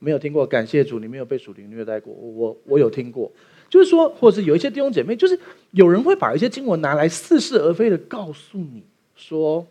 [0.00, 0.44] 没有听过？
[0.44, 2.12] 感谢主，你没有被属灵虐待过。
[2.12, 3.30] 我我有听过，
[3.68, 5.38] 就是说，或者是有一些弟兄姐妹，就是
[5.70, 8.82] 有人会把一些经文拿来似是而非的告诉你
[9.14, 9.64] 说。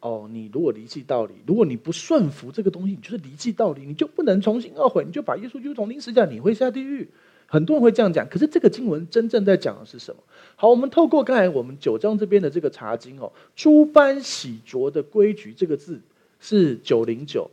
[0.00, 7.06] 哦，你如果离弃道理，如果你不顺服这个东西，你就是离弃道理，你就不能重新懊悔，你就把耶稣基督重钉十字架，你会下地狱。
[7.46, 10.20] 很多人会这样讲，可是这个经文真正在讲的是什么？
[10.56, 16.00] 好，我们透过刚才我们九章这边的这个查经哦，诸般洗濯的规矩这个字
[16.40, 17.48] 是九零九，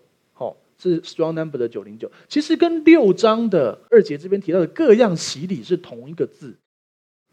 [0.81, 6.55] 是 strong number 的九零九，其实跟六章的二节这边提到的各样洗礼是同一个字。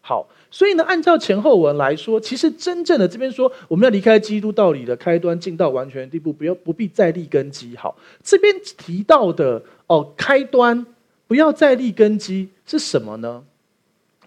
[0.01, 7.77] 好，所以呢，按照前后文来说，其实真正的这边说，我们要离开基督道理的开端，进到完全的地步，不要不必再立根基。
[7.77, 10.87] 好，这边提到的哦，开端
[11.27, 13.45] 不要再立根基是什么呢？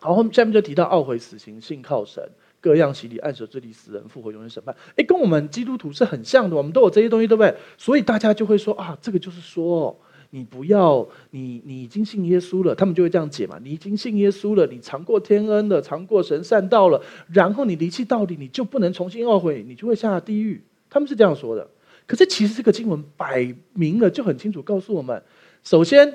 [0.02, 2.30] 好，后面下面就提到懊悔死刑，信靠神，
[2.62, 4.76] 各样洗礼，按手治理死人，复活，永远审判。
[4.96, 7.56] 诶，跟我们基督徒是很像的，我们都有这些东西，对不对？
[7.78, 9.98] 所以大家就会说啊，这个就是说。
[10.32, 13.60] 你不要，你你已经信耶稣了，他们就会这样解嘛。
[13.64, 17.02] 你已经信耶稣了，你尝过天恩了，尝过神善道了，
[17.34, 20.62] 然后你离弃道理，你就不能重新懊悔，你就会下地狱。
[20.88, 21.68] 他们是这样说的。
[22.06, 25.20] 可是其实这个经文摆明了就很清楚告诉我们：
[25.64, 26.14] 首先，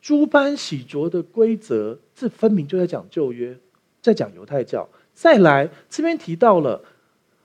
[0.00, 3.56] 诸般洗濯的规则，这分明就在讲旧约，
[4.00, 4.88] 在讲犹太教。
[5.14, 6.84] 再来这边提到了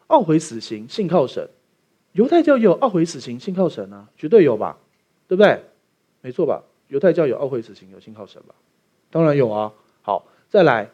[0.08, 1.50] 懊悔死刑，信靠神。
[2.14, 4.78] 犹太教也有懊悔死刑，信靠神啊，绝对有吧？
[5.28, 5.64] 对不对？
[6.22, 6.64] 没错吧？
[6.88, 8.56] 犹太教有懊悔死刑，有信靠神吧？
[9.12, 9.74] 当然有啊。
[10.02, 10.90] 好，再来，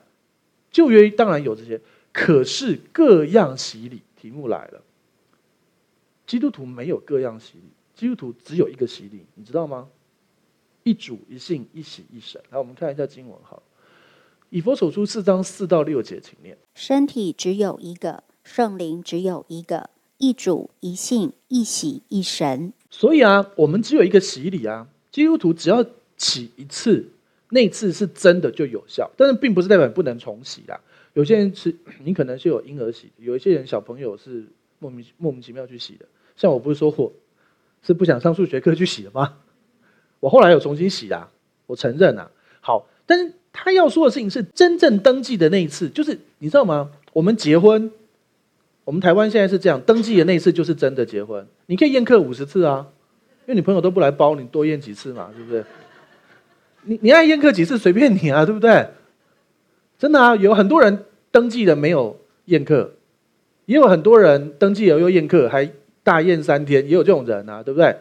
[0.72, 1.80] 旧约当然有这些，
[2.12, 4.82] 可是各样洗礼，题目来了。
[6.26, 9.88] 基督徒没有各样洗礼，基督徒只有一个洗礼，你知道吗？
[10.82, 12.42] 一主一信一洗一神。
[12.50, 13.62] 来，我们看一下经文，好，
[14.54, 16.56] 以佛所书四章四到六节，请念。
[16.76, 19.90] 身体只有一个，圣灵只有一个，
[20.20, 22.72] 一主一信一洗一神。
[22.92, 24.88] 所以啊，我们只有一个洗礼啊。
[25.12, 25.84] 基督徒只要
[26.18, 27.04] 洗一次，
[27.50, 30.80] 那次是真的就有效，但是并不是代表不能重洗啦。
[31.14, 31.76] 有些人是，
[32.06, 34.46] 你可能是有婴儿洗，有一些人小朋友是
[34.78, 36.06] 莫名莫名其妙去洗的。
[36.36, 37.12] 像我不是说过，
[37.82, 39.40] 是不想上数学课去洗的吗？
[40.20, 41.32] 我后来有重新洗啦，
[41.66, 42.30] 我承认啊。
[42.62, 46.90] 好，但是他要说的事情是真正登记的那一次，就是你知道吗？
[47.14, 47.90] 我们结婚，
[48.84, 52.88] 我们台湾现在是这样，登记的那一次就是真的结婚，你可以宴客五十次啊。
[53.46, 55.64] 因为你朋友都不来包，你多宴几次嘛，对不对？
[56.84, 58.88] 你你爱宴客几次随便你啊，对不对？
[60.00, 62.94] 真的啊，有很多人登记了没有宴客，
[63.66, 65.70] 也有很多人登记了又宴客，还
[66.04, 67.94] 大宴三天，也有这种人啊，对不对？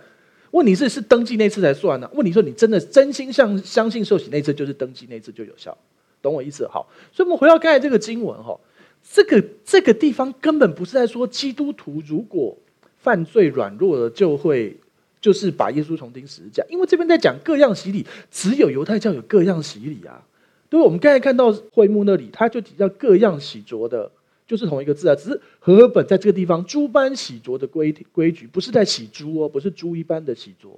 [0.53, 2.11] 问题是是登记那次才算呢、啊。
[2.15, 5.77] 问题说你真的真心相相信受洗那次就是登记那次就有效，
[6.23, 6.67] 懂我意思？
[6.69, 8.59] 好，所以我们回到刚才这个经文哈，
[9.03, 12.57] 这个这个地方根本不是在说基督徒如果
[12.99, 14.79] 犯罪软弱了就会。
[15.23, 20.21] 就是把耶稣重钉十字架，因为这边在讲各样洗礼，只有犹太教有各样洗礼啊。
[20.69, 24.11] 对，我们刚才看到会幕那里，他就提到各样洗濯的，
[24.47, 25.15] 就是同一个字啊。
[25.15, 30.69] 只是和合本在这个地方诸般洗濯的规规矩，不是在洗猪哦，不是猪一般的洗濯，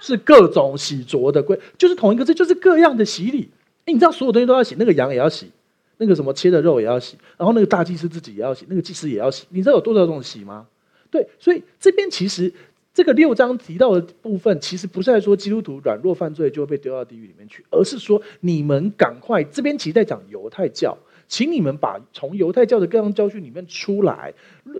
[0.00, 3.48] 是各种洗濯的规，就是同一个字，就是各样的洗礼。
[3.84, 5.50] 哎，你知道所有东西都要洗，那个羊也要洗，
[5.98, 9.46] 那个什么切的肉也要洗，然后那个大祭司自己也要洗，那个祭司也要洗。
[9.50, 10.66] 你知道有多少种洗吗？
[11.10, 12.52] 对，所以这边其实。
[12.94, 20.94] 这个六章提到的部分，其实不是在说基督徒软弱犯罪就会被丢到地狱里面去，而是说你们赶快，这边其实在讲犹太教，
[21.32, 24.34] 请你们把从犹太教的各样教训里面出来，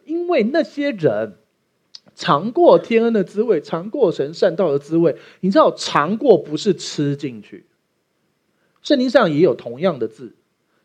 [0.05, 1.33] 因为那些人
[2.15, 7.65] 尝过天恩的滋味，尝过神善道的滋味，你知道尝过不是吃进去，
[8.83, 10.35] 圣经上也有同样的字，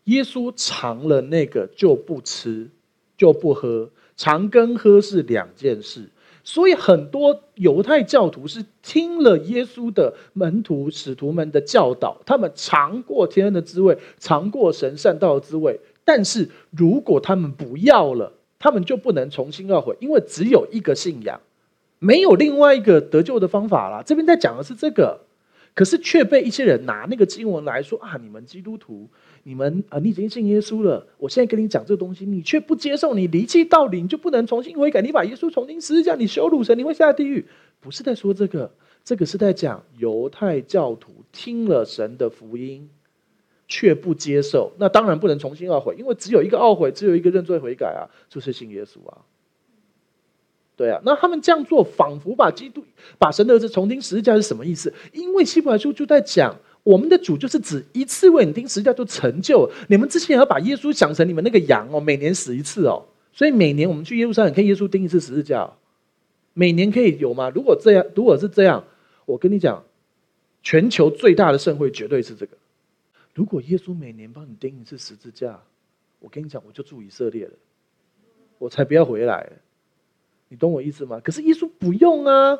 [0.05, 2.69] 耶稣尝了那个就不吃
[3.17, 6.07] 就不喝，尝跟喝是两件事。
[6.47, 15.77] 所以很多犹太教徒是听了耶稣的门徒使徒们的教导，他们尝过天恩的滋味，尝过神善道的滋味。
[16.05, 21.41] 但是如果他们不要了，他们就不能重新懊悔，因为只有一个信仰，
[21.99, 24.01] 没有另外一个得救的方法了。
[24.05, 25.19] 这边在讲的是这个，
[25.73, 29.09] 可是却被一些人拿那个经文来说啊，你们基督徒。
[29.47, 31.07] 你们啊，你已经信耶稣了。
[31.17, 35.01] 我现在跟你讲这个东西，你却不接受，你离弃道理，你就不能重新悔改。
[35.01, 37.45] 你把耶稣重新十字架，你羞辱神，你会下地狱。
[37.79, 38.69] 不是在说这个，
[39.05, 42.89] 这个是在讲犹太教徒听了神的福音，
[43.69, 49.19] 却不接受，那当然不能重新懊悔，因为只有一个懊悔，只有一个认罪悔改啊，就是信耶稣啊。
[50.75, 52.83] 对啊，那他们这样做，仿佛把基督、
[53.17, 54.93] 把神的儿子重新十字架是什么意思？
[55.13, 56.53] 因为希伯来书就在讲，
[56.87, 59.69] 我们的主就是指一次为你钉十字架就成就。
[59.89, 65.69] 你们之前要把耶稣想成你们那个羊哦，每年死一次哦，所以每年我们去耶路撒冷看耶稣钉一次十字架，
[66.53, 67.49] 每年可以有吗？
[67.53, 68.85] 如果这样，如果是这样，
[69.25, 69.83] 我跟你讲，
[70.63, 72.55] 全球最大的盛会绝对是这个。
[73.33, 75.59] 如果耶稣每年帮你钉一次十字架，
[76.19, 77.51] 我跟你讲，我就住以色列了，
[78.59, 79.51] 我才不要回来。
[80.47, 81.19] 你懂我意思吗？
[81.21, 82.57] 可是耶稣不用啊，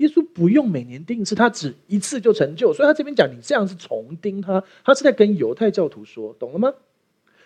[0.00, 6.72] 耶稣不用每年钉一次，他只一次就成就，所以他这边讲你这样是重钉他，他是在跟犹太教徒说，懂了吗？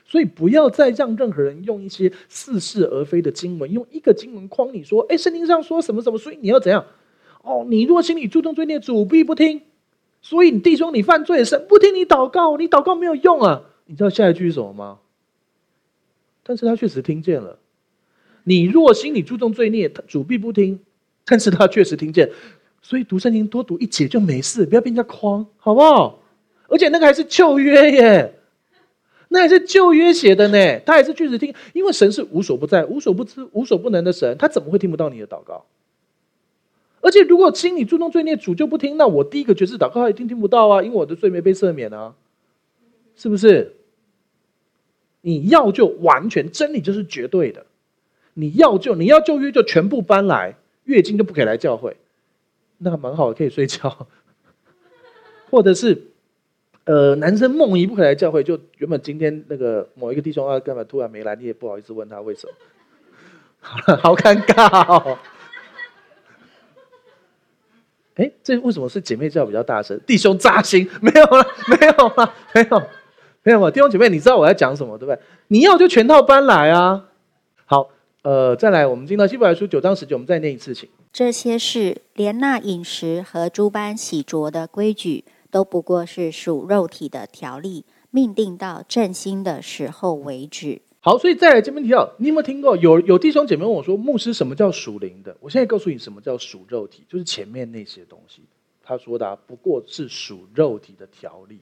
[0.07, 6.87] 所以不要再让任何人用一些似是而非的经文，用一个经文框你说，哎，圣经上说什么什么，所以你要怎样？
[7.43, 9.63] 哦，你若心里注重罪孽，主必不听，
[10.23, 13.65] 所以你弟兄你犯罪，神不听你祷告，你祷告没有用啊。
[13.87, 14.99] 你知道下一句是什么吗？
[16.43, 17.59] 但是他确实听见了。
[18.45, 20.81] 你若心里注重罪孽，主必不听，
[21.27, 22.31] 但是他确实听见，
[22.83, 26.21] 所以读圣经多读一节就没事，不要被人家框，好不好？
[26.69, 28.35] 而且那个还是旧约耶，
[29.29, 35.65] 那还是旧约写的呢，他还是确实听，因为神是无所不在、无所不知、无所不能的神，他怎么会听不到你的祷告？
[37.01, 42.15] 而且如果心里注重罪孽，主就不听，那我第一个决志祷告他一定听不到啊，因为我的罪没被赦免啊，
[43.17, 43.77] 是不是？
[45.21, 47.65] 你要就完全真理就是绝对的。
[48.35, 51.97] 你要就你要旧约就全部搬来，月经就不可以来教会，
[52.79, 54.07] 那蛮好，可以睡觉。
[55.51, 56.09] 或者是，
[56.85, 62.53] 呃，男生梦遗不可以来教会，就原本今天那个某一个弟兄啊，干嘛突然没来，你也不好意思问他为什么。
[64.03, 65.17] 好，尴尬哦。
[68.17, 69.99] 哎，这为什么是姐妹叫比较大声？
[70.07, 72.83] 弟兄扎心，没有了， 没有了，没有，
[73.43, 73.71] 没有嘛。
[73.71, 75.19] 弟兄姐妹，你知道我在讲什么对不对？
[75.49, 77.07] 你要就全套搬来啊。
[77.65, 77.91] 好。
[78.25, 80.89] 呃，再来，我们进到希伯来书九章十九，我们再念一次，请。
[81.13, 90.81] 这些事，连那饮食和诸般洗濯的规矩，都不过是属肉体的条例，命定到振兴的时候为止。
[91.01, 92.75] 好，所以再来这边提到，你有没有听过？
[92.79, 95.37] 有有弟兄姐妹问我说，牧师，什么叫属灵的？
[95.41, 98.41] 我现在告诉你，什么叫属肉体，就是前面那些东西。
[98.83, 101.61] 他说的，啊不过是属肉体的条例。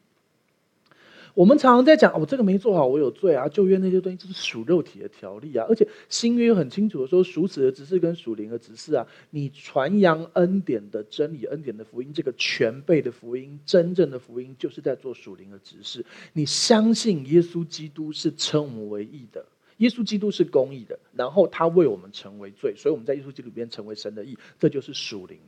[1.34, 3.48] 我们常常在讲，我、哦、这个没做好，我有罪啊。
[3.48, 16.04] 旧约那些东西就是属肉体的条例啊，而且新约很清楚的说，属死的职事跟属灵的职事啊，你传扬恩典的真理、恩典的福音，这个全备的福音、真正的福音，就是在做属灵的职事。
[16.34, 19.44] 你相信耶稣基督是称我们为义的，
[19.78, 25.38] 耶稣基督是公义的，然后他为我们成为罪，所以我们在耶稣基督里边成为神的义，这就是属灵。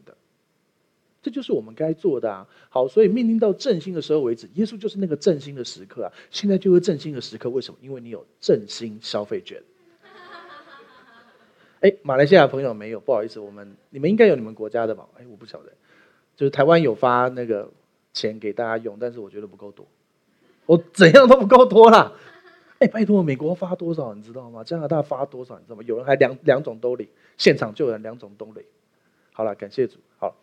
[1.25, 2.47] 这就是我们该做的啊！
[2.69, 6.13] 好，所以命令到振兴的时候为止，耶稣就是那个振兴的时刻啊！
[6.31, 7.79] 现在就是振兴的时刻，为什么？
[7.81, 9.59] 因为你有振兴消费券。
[11.81, 15.09] 哎，马来西亚朋友没有，不好意思，我们你们应该有你们国家的吧？
[15.19, 15.73] 哎，我不晓得，
[16.37, 17.71] 就是台湾有发那个
[18.13, 19.87] 钱给大家用，但是我觉得不够多，
[20.67, 22.13] 我怎样都不够多啦！
[22.81, 24.63] 哎，拜托，美国发多少你知道吗？
[24.63, 25.83] 加拿大发多少你知道吗？
[25.87, 27.09] 有人还两两种都领，
[27.39, 28.63] 现场就有人两种都领。
[29.33, 30.37] 好了，感谢主，好。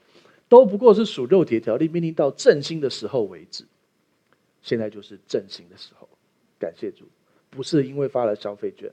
[0.51, 3.63] 都不过是属肉体条例，命令到振兴的时候为止。
[4.61, 6.09] 现在就是振兴的时候，
[6.59, 7.05] 感谢主，
[7.49, 8.91] 不是因为发了消费券，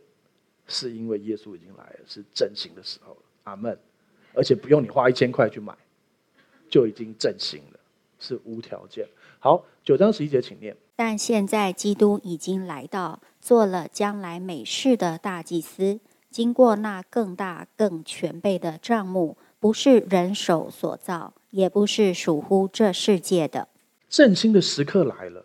[0.68, 3.16] 是因为耶稣已经来了，是振兴的时候。
[3.42, 3.76] 阿门。
[4.34, 5.76] 而且不用你花一千块去买，
[6.70, 7.80] 就已经振兴了，
[8.20, 9.04] 是无条件。
[9.40, 10.76] 好，九章十一节，请念。
[10.94, 15.98] 但现在基督已经来到，做了将来美事的大祭司，
[16.30, 21.34] 经过那更大更全备的帐目，不是人手所造。
[21.50, 23.68] 也不是属乎这世界的。
[24.08, 25.44] 振兴的时刻来了，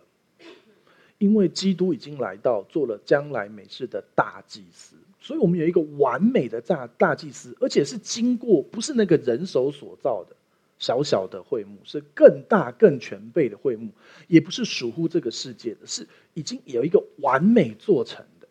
[1.18, 10.34] 因为基督已经来到，做了将来美事的大祭司，所以我们有一个完美的大大祭司，而且是经过，不是那个人手所造的
[10.78, 13.90] 小小的会幕，是更大更全备的会幕，
[14.28, 18.48] 也不是属乎这个世界的，是已经有一个完美做成的。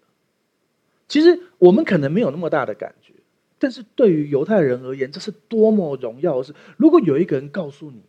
[1.07, 2.93] 其实我们可能没有那么大的感。
[3.59, 6.53] 但是对于犹太人而言，这是多么荣耀的事！
[6.77, 8.01] 如果有一个人告诉你，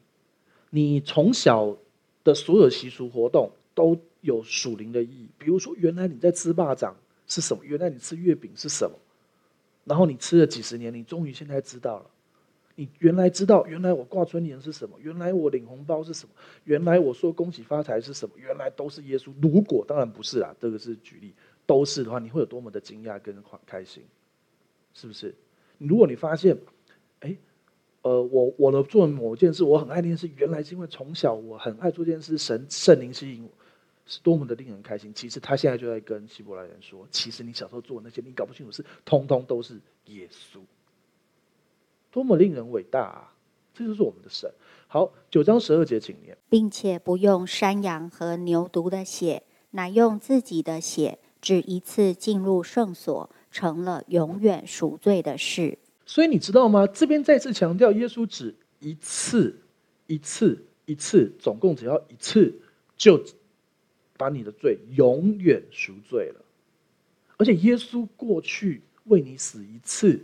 [0.71, 1.77] 你从小
[2.25, 7.65] 的所有习俗活动都有属灵的意义，比如说，原来你在吃巴掌是什么？
[7.65, 8.97] 原来你吃月饼是什么？
[9.85, 12.07] 然后你吃了几十年，你终于现在知道了。
[12.77, 14.97] 你原来知道，原来我挂春联是什么？
[15.01, 16.35] 原来我领红包是什么？
[16.65, 18.35] 原来我说恭喜发财是什么？
[18.37, 19.31] 原来都是耶稣。
[19.41, 21.33] 如果当然不是啦，这个是举例，
[21.67, 24.03] 都是的话，你会有多么的惊讶跟开心？
[24.95, 25.35] 是不是？
[25.79, 26.57] 如果你发现，
[27.21, 27.37] 哎，
[28.03, 33.51] 呃，我我的做某件事，我很爱那件事，原来是因为从小我很爱做这件事，神圣灵吸引我，
[34.07, 35.13] 是多么的令人开心。
[35.13, 40.61] 其实他现在就在跟希伯来人说，其实你小时候做的那些，你搞不清楚是通通都是耶稣
[42.11, 43.35] 多么令人伟大啊！
[43.75, 44.49] 这就是我们的神。
[44.87, 55.79] 好，九章十二节，请念，并且不用山羊和牛犊的血，乃用自己的血，只一次进入圣所，成了永远赎罪的事。
[56.05, 56.85] 所以你知道吗？
[56.89, 59.57] 这边再次强调，耶稣只一次、
[60.09, 62.53] 一次、一次，总共只要一次，
[62.97, 63.25] 就
[64.17, 66.45] 把你的罪永远赎罪了。
[67.37, 70.21] 而且耶稣过去为你死一次，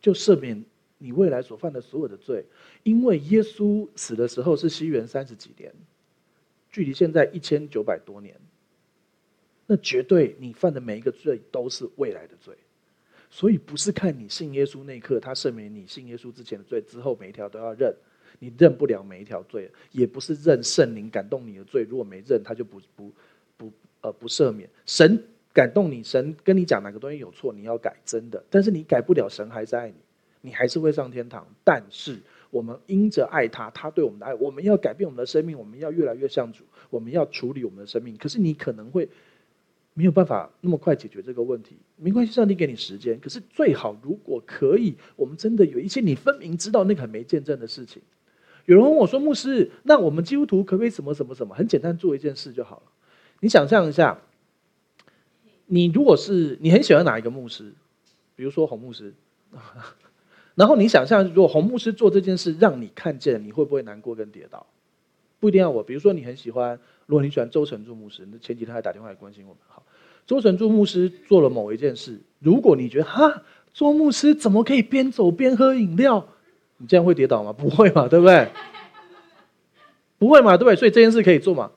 [0.00, 0.62] 就赦免
[0.98, 2.44] 你未来所犯的所有的罪。
[2.82, 5.72] 因为耶稣死的时候是西元三十几年，
[6.70, 8.38] 距离现在一千九百多年，
[9.66, 12.54] 那绝对你犯的每一个罪都是未来的罪，
[13.36, 17.94] 所以不是看你信耶稣那一刻他赦免你信耶稣之前的罪，之后每一条都要认，
[18.38, 23.12] 你认不了每一条罪，也不是认圣灵感动你的罪，如果没认他就不不
[23.58, 23.70] 不
[24.00, 24.66] 呃不赦免。
[24.86, 25.22] 神
[25.52, 29.96] 感动你，神跟你讲哪个东西有错，你要改，真的，但是你改不了，神还是爱你，
[30.40, 32.18] 你还是会上天堂，但是。
[32.50, 38.16] 我们因着爱他，他对我们的爱，我们要改变我们的生命，我们要越来越像主，我们要处理我们的生命。
[38.16, 39.06] 可是你可能会
[39.98, 43.18] 没有办法那么快解决这个问题，没关系，上帝给你时间。
[43.18, 48.02] 可是最好如果可以，我们真的有一些你分明知道那个很没见证的事情。
[48.66, 51.54] 有人问我说：“牧师，那我们基督徒可不可以什么什么什么？
[51.54, 52.82] 很简单，做一件事就好了。
[53.40, 54.20] 你想象一下，
[55.64, 57.72] 你如果是你很喜欢哪一个牧师，
[58.34, 59.14] 比如说红牧师。
[60.56, 64.66] ”然后你想象，如果红牧师做这件事让你看见，你会不会难过跟跌倒？
[65.46, 65.80] 不一定要我。
[65.80, 66.76] 比如说你很喜欢，
[67.06, 69.58] 如果你喜欢周成柱牧师，那前几天还打电话来关心我们。
[69.68, 69.80] 好，
[70.26, 76.26] 周成柱牧师做了某一件事，如果你觉得哈，周牧师怎么可以边走边喝饮料？
[76.78, 77.52] 你这样会跌倒吗？
[77.52, 78.48] 不会嘛， 对不对？
[80.18, 80.74] 不会嘛，对不对？
[80.74, 81.70] 所以这件事可以做嘛？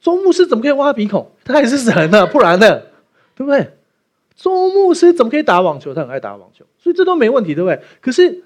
[0.00, 1.30] 周牧师怎么可以挖鼻孔？
[1.44, 2.80] 他也是神啊，不然呢？
[3.36, 3.70] 对不对？
[4.34, 5.94] 周牧师怎么可以打网球？
[5.94, 7.80] 他很爱打网球，所以这都没问题，对不对？
[8.00, 8.42] 可是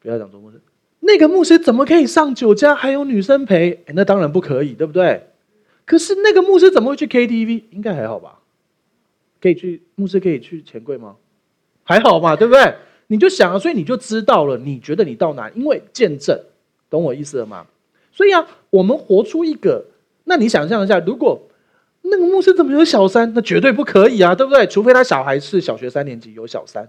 [0.00, 0.60] 不要讲周牧师，
[1.00, 3.84] 那个牧师怎么可以上酒家还有女生陪？
[3.94, 5.26] 那当然不可以，对不对？
[5.84, 7.64] 可是那个牧师怎么会去 KTV？
[7.70, 8.38] 应该还好吧？
[9.40, 11.16] 可以去，牧师可以去钱柜吗？
[11.84, 12.74] 还好嘛，对不对？
[13.06, 14.58] 你就想啊，所以你就知道了。
[14.58, 15.48] 你觉得你到哪？
[15.50, 16.38] 因为见证，
[16.90, 17.66] 懂我意思了吗？
[18.12, 19.84] 所以啊，我们活出一个。
[20.24, 21.42] 那你想象一下，如果。
[22.08, 23.32] 那个牧师怎么有小三？
[23.34, 24.64] 那绝对不可以啊，对不对？
[24.68, 26.88] 除非他小孩是小学三年级有小三，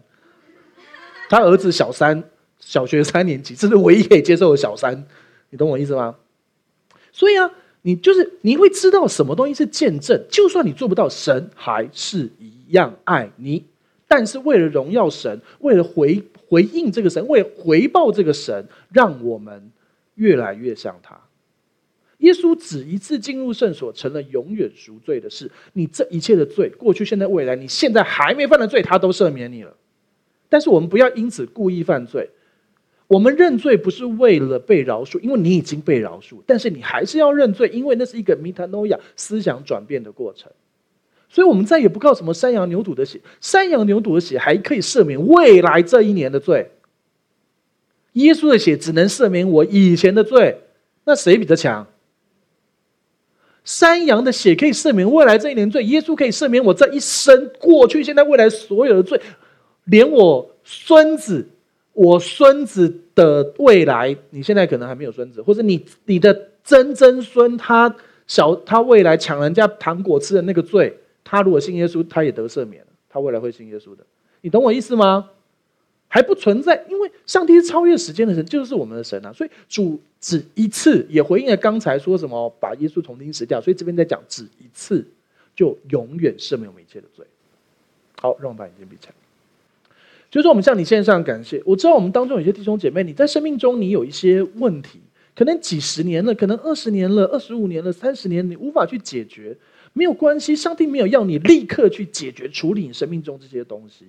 [1.28, 2.24] 他儿子小三，
[2.68, 5.06] 小学三年级， 这是唯一可以接受的小三，
[5.52, 6.14] 你懂我意思吗？
[7.14, 7.50] 所以啊，
[7.84, 13.64] 你就是你会知道什么东西是见证，就算你做不到，神还是一样爱你。
[14.06, 19.72] 但是为了荣耀神，为了回回应这个神，为了回报这个神，让我们
[20.16, 21.18] 越来越像他。
[22.18, 25.50] 耶稣只一次进入圣所，成了永远赎罪的事。
[25.72, 29.74] 你这一切的罪，过去、现在、未来，你现在还没犯的罪，他都赦免你了。
[30.50, 32.30] 但是我们不要因此故意犯罪。
[33.08, 36.36] 我们认罪不是为了被饶恕，因为你已经被饶恕。
[36.46, 40.52] 但是你还是要认罪，因为那是一个 metanoia 思想转变的过程。
[41.30, 46.72] 所以，我们再也不靠什么山羊牛犊的血，山羊牛犊的血还可以赦免未来这一年的罪。
[48.14, 50.62] 耶稣的血只能赦免我以前的罪，
[51.06, 51.88] 那谁比他强？
[53.64, 59.22] 山羊的血可以赦免未来这一年罪，耶稣可以赦免我这一生过去、现在、未来所有的罪，
[59.84, 61.46] 连我孙子、
[61.98, 67.96] 我孙子的未来，你现在可能还没有孙子，或者你你的曾曾孙，他
[68.28, 74.06] 小他未来抢人家糖果吃的那个罪，他如果信耶稣，他也得赦免，他未来会信耶稣的，
[74.42, 75.32] 你懂我意思吗？
[76.08, 79.34] 还不存在，因为上帝是超越时间的神，就是我们的神啊。
[79.34, 85.04] 所以主只一次也回应了刚才说什么把耶稣重新死掉，所以这边在讲只一次
[85.56, 87.26] 就永远赦免我们一切的罪。
[88.22, 89.14] 好，让我把眼睛闭起来。
[90.30, 91.62] 就是我们向你献上感谢。
[91.66, 95.00] 我知道我们当中有些弟兄姐妹，你在生命中你有一些问题，
[95.36, 99.58] 可能几十年了，可能二十年了，二十五年了，三十年，你无法去解决，
[99.94, 104.06] 没有关系，上帝没有要你立刻去解决处理你生命中这些东西。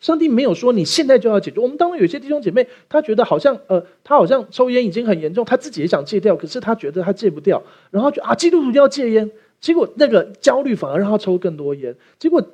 [0.00, 1.58] 上帝没有说你现在就要解决。
[1.60, 9.30] 我们当中有些弟兄姐妹，他觉得好像呃，他好像抽烟已经很严重，他自己也想戒掉，可是他觉得他戒不掉，然后就啊，基督徒要戒烟，
[9.62, 11.96] 结果那个焦虑反而让他抽更多烟。
[12.18, 12.46] 结果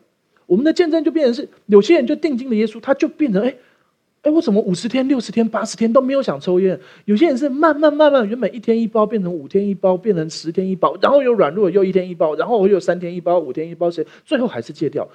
[0.51, 3.55] 我们的见证就变成是，有些人就定睛了耶稣，他就变成哎
[4.23, 6.77] 哎，我怎么五十天、六十天、八十天都没有想抽烟？
[7.05, 15.09] 有些人是慢慢慢慢，原本一天一包变成五天一包，变成十天一包，然后又软弱又一天一包，然后我又三天一包、五天一包，谁最后还是戒掉。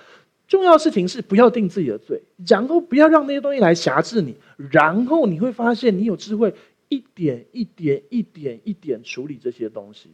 [0.47, 4.37] 重要事情是不要定自己的罪，然后不要让那些东西来辖制你，
[4.71, 6.53] 然后你会发现你有智慧，
[6.87, 10.09] 一点一点一点一点处理这些东西。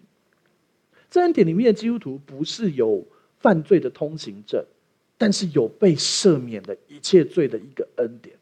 [1.12, 3.06] 这恩典里面的基督徒不是有
[3.38, 4.66] 犯罪的通行证，
[5.22, 8.36] 但是有被赦免的一切罪的一个恩典。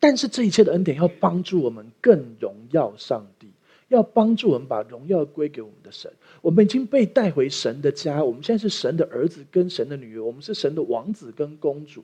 [0.00, 3.48] 但是这一切的恩典要帮助我们更荣耀上帝，
[3.88, 6.10] 要帮助我们把荣耀归给我们的神。
[6.40, 12.02] 我们已经被带回神的家，我们现在是神的儿子跟神的女儿，我们是神的王子跟公主。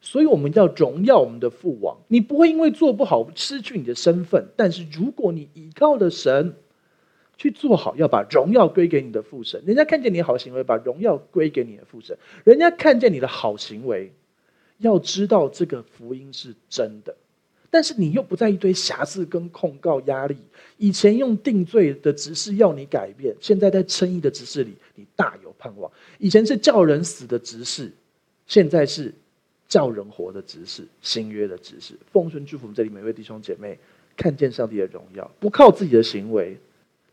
[0.00, 1.98] 所以我们要荣耀我们的父王。
[2.08, 6.54] 你不会因为做不好失去你的身份，但是如果你依靠的神
[7.36, 9.62] 去做好，要把荣耀归给你的父神。
[9.66, 12.16] 人家看见你的好行为，把荣耀归给你的父神。
[12.44, 14.12] 人家看见你的好行为，
[14.78, 17.14] 要知道这个福音是真的。
[17.70, 20.36] 但是你又不在一堆瑕疵跟控告压力。
[20.78, 25.90] 以前用定罪的执事要你改变，现在在称义的执事里，你大有盼望。
[26.18, 27.92] 以前是叫人死的执事，
[28.46, 29.14] 现在是。
[29.68, 33.76] 叫人活的执事，新约的执事，奉顺祝福这里每位弟兄姐妹，
[34.16, 36.56] 看见上帝的荣耀，不靠自己的行为，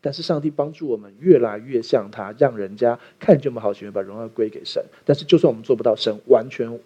[0.04, 4.84] 但是上帝帮助我们越来越像他，让人家看见我们好行为，把荣耀归给神。
[5.02, 6.78] 但是就算我们做不到，神完全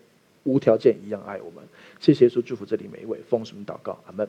[0.45, 1.65] 无条件一样爱我们。
[1.99, 4.29] 谢谢耶稣祝福这里每一位，奉什么祷告，阿门。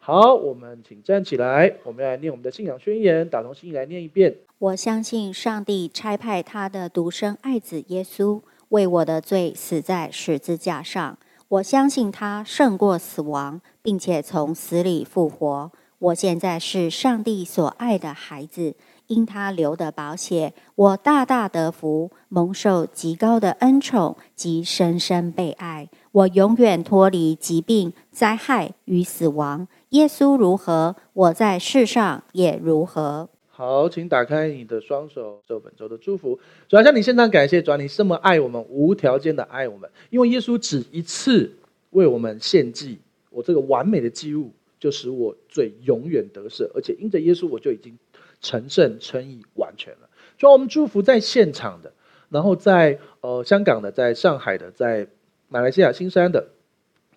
[0.00, 4.34] 好，我们请站起来，我们要来念我们的信仰宣言，打从心来念一遍。
[4.58, 8.40] 我相信上帝差派他的独生爱子耶稣。
[8.70, 11.18] 为我的罪死在十字架上，
[11.48, 15.72] 我相信他胜过死亡，并且从死里复活。
[16.00, 18.74] 我现在是上帝所爱的孩子，
[19.08, 25.90] 因他流的宝血，我大大得福，蒙受极高的恩宠及深深被爱。
[26.12, 29.68] 我永远脱离疾病、灾害与死亡。
[29.90, 33.28] 耶稣如何，我在世上也如何。
[33.50, 36.40] 好，请打开你的双手，受本周的祝福。
[36.66, 39.90] 主要向你献上感谢，主要你这么爱我们，无条件的爱我们。
[40.08, 41.52] 因为耶稣只一次
[41.90, 42.98] 为我们献祭，
[43.28, 44.50] 我这个完美的祭物
[44.80, 47.96] 就使我罪永远得赦，而且因着耶稣，我就已经
[48.40, 50.08] 成圣称义完全了。
[50.38, 51.92] 就我们祝福在现场的，
[52.30, 55.06] 然后在呃香港的，在上海的，在
[55.48, 56.48] 马来西亚新山的，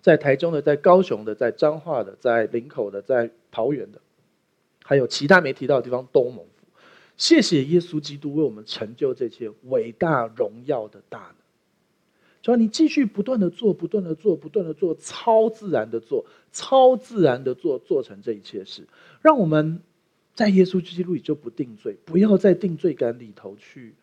[0.02, 4.00] 在台中的，在高雄的，在彰化的，在林口的，在桃园的。
[4.84, 6.66] 还有其他没提到的地方都蒙福，
[7.16, 11.43] 谢谢耶稣基督为我们成就这些伟大荣耀的大能。
[12.44, 18.86] 主要你继续不断的做，不断的做，不断的做，超自然的做，超自然的做，做成这一切事，
[19.22, 19.80] 让我们
[20.34, 23.94] 在耶稣基督里就不定罪，不要在定罪感里头去，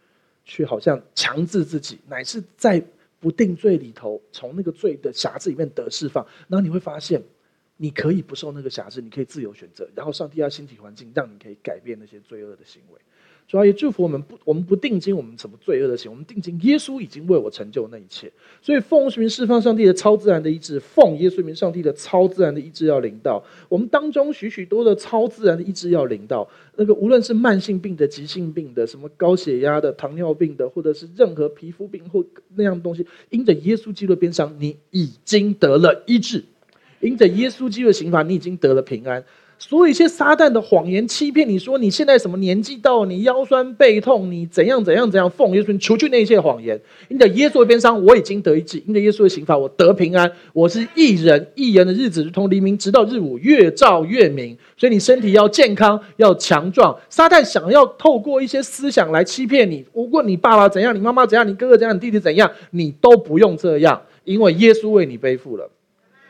[0.44, 2.84] 去好像强制自己，乃是在
[3.20, 7.22] 不定罪里头，从那个罪的瑕疵里面得释放，然后你会发现。
[7.78, 9.90] 你可以不受那个辖制，你可以自由选择。
[9.96, 13.02] 然后上帝要心体环境，让你可以改变那些罪恶的行为。
[13.52, 18.32] 主要也祝福我们不，我们不定睛我们什么罪恶的行，我们定睛耶稣已经为我成就那一切。
[18.62, 32.24] 所以奉名释放上帝的超自然的医治，奉耶稣名上帝的超自然的医治要领到我们当中，许许多的超自然的医治要领到那个无论是慢性病的、急性病的、什么高血压的、糖尿病的，或者是任何皮肤病或
[32.56, 36.46] 那样东西，因着耶稣基督的鞭伤，你已经得了医治。
[37.02, 39.26] 因着耶稣基督的刑罚，你已经得了平安。
[39.64, 46.82] 所以一些撒旦的谎言欺骗你说，你现在什么年纪到，你腰酸背痛，你怎样怎样怎样，奉耶稣除去那些谎言。
[47.10, 50.30] 因着耶稣的鞭伤，我已经得医治；因着耶稣的刑罚，我得平安。
[50.52, 54.58] 我是一人，一人的日子如同黎明，直到日午，越照越明。
[54.76, 56.98] 所以你身体要健康，要强壮。
[57.08, 65.70] 撒旦想要透过一些思想来欺骗你，无论你爸爸怎样，你妈妈怎样，你哥哥怎样，你弟弟怎样，你都不用这样，因为耶稣为你背负了。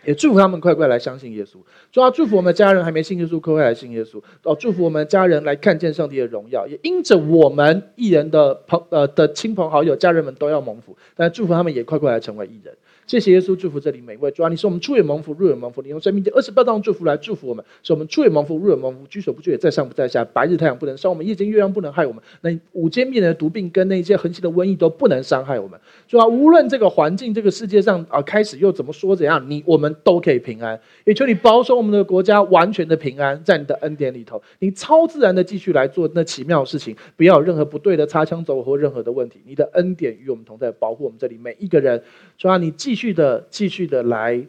[0.03, 1.57] 也祝福他们快快来相信耶稣。
[1.91, 4.21] 主要祝福我们的家人还没信耶稣，快快来信耶稣。
[4.43, 6.65] 哦，祝福我们的家人来看见上帝的荣耀。
[6.67, 12.75] 也因着我们艺人的朋呃的亲朋好友、家人们都要蒙福，但祝福他们也快快来成为艺人。
[13.07, 14.31] 谢谢耶稣，祝福这里每一位。
[14.31, 15.81] 主啊，你是我们出也蒙福，入也蒙福。
[15.81, 20.23] 你用生命第二十八章祝福来祝福我们，使我们出也蒙福，入也蒙福，居所不惧，也在上不在下。
[20.23, 22.23] 白日太阳不能伤我们，夜间月亮不能害我们。
[22.39, 25.77] 那五间灭人的毒病跟那些横行的瘟疫都不能伤害我们。
[26.07, 30.79] 主啊，无论这个环境、这个世界上啊开始又怎么说怎样，你我们都可以平安。
[31.03, 39.41] 也求你保守我们的国家完全的平安，在你的恩典里头，你超自然的继续来做那奇妙的事情，不要有任何不对的擦枪走火或任何的问题。
[39.45, 42.01] 你的恩典与我们同在，保护我们这里每一个人。
[42.37, 43.87] 主啊，你继续的继续。
[43.87, 44.45] 的来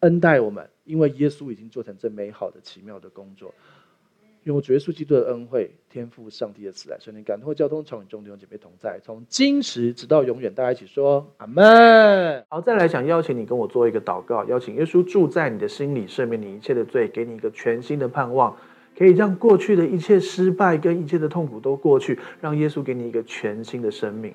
[0.00, 3.54] 恩待我们，因为耶稣已经做成这美好的奇妙的工作，
[4.42, 12.44] 用主耶稣基督的恩惠，天赋上帝的慈爱，圣灵感动交通，常与众弟兄姐妹同在，从今时直到永远，大家一起说阿门。
[12.48, 18.56] 好，再来想邀请你跟我做一个祷告，邀请耶稣住在你的心里，赦免你一切的罪，给你一个全新的盼望，
[18.98, 24.34] 可以让过去的一切失败跟一切的痛苦都过去，让耶稣给你一个全新的生命。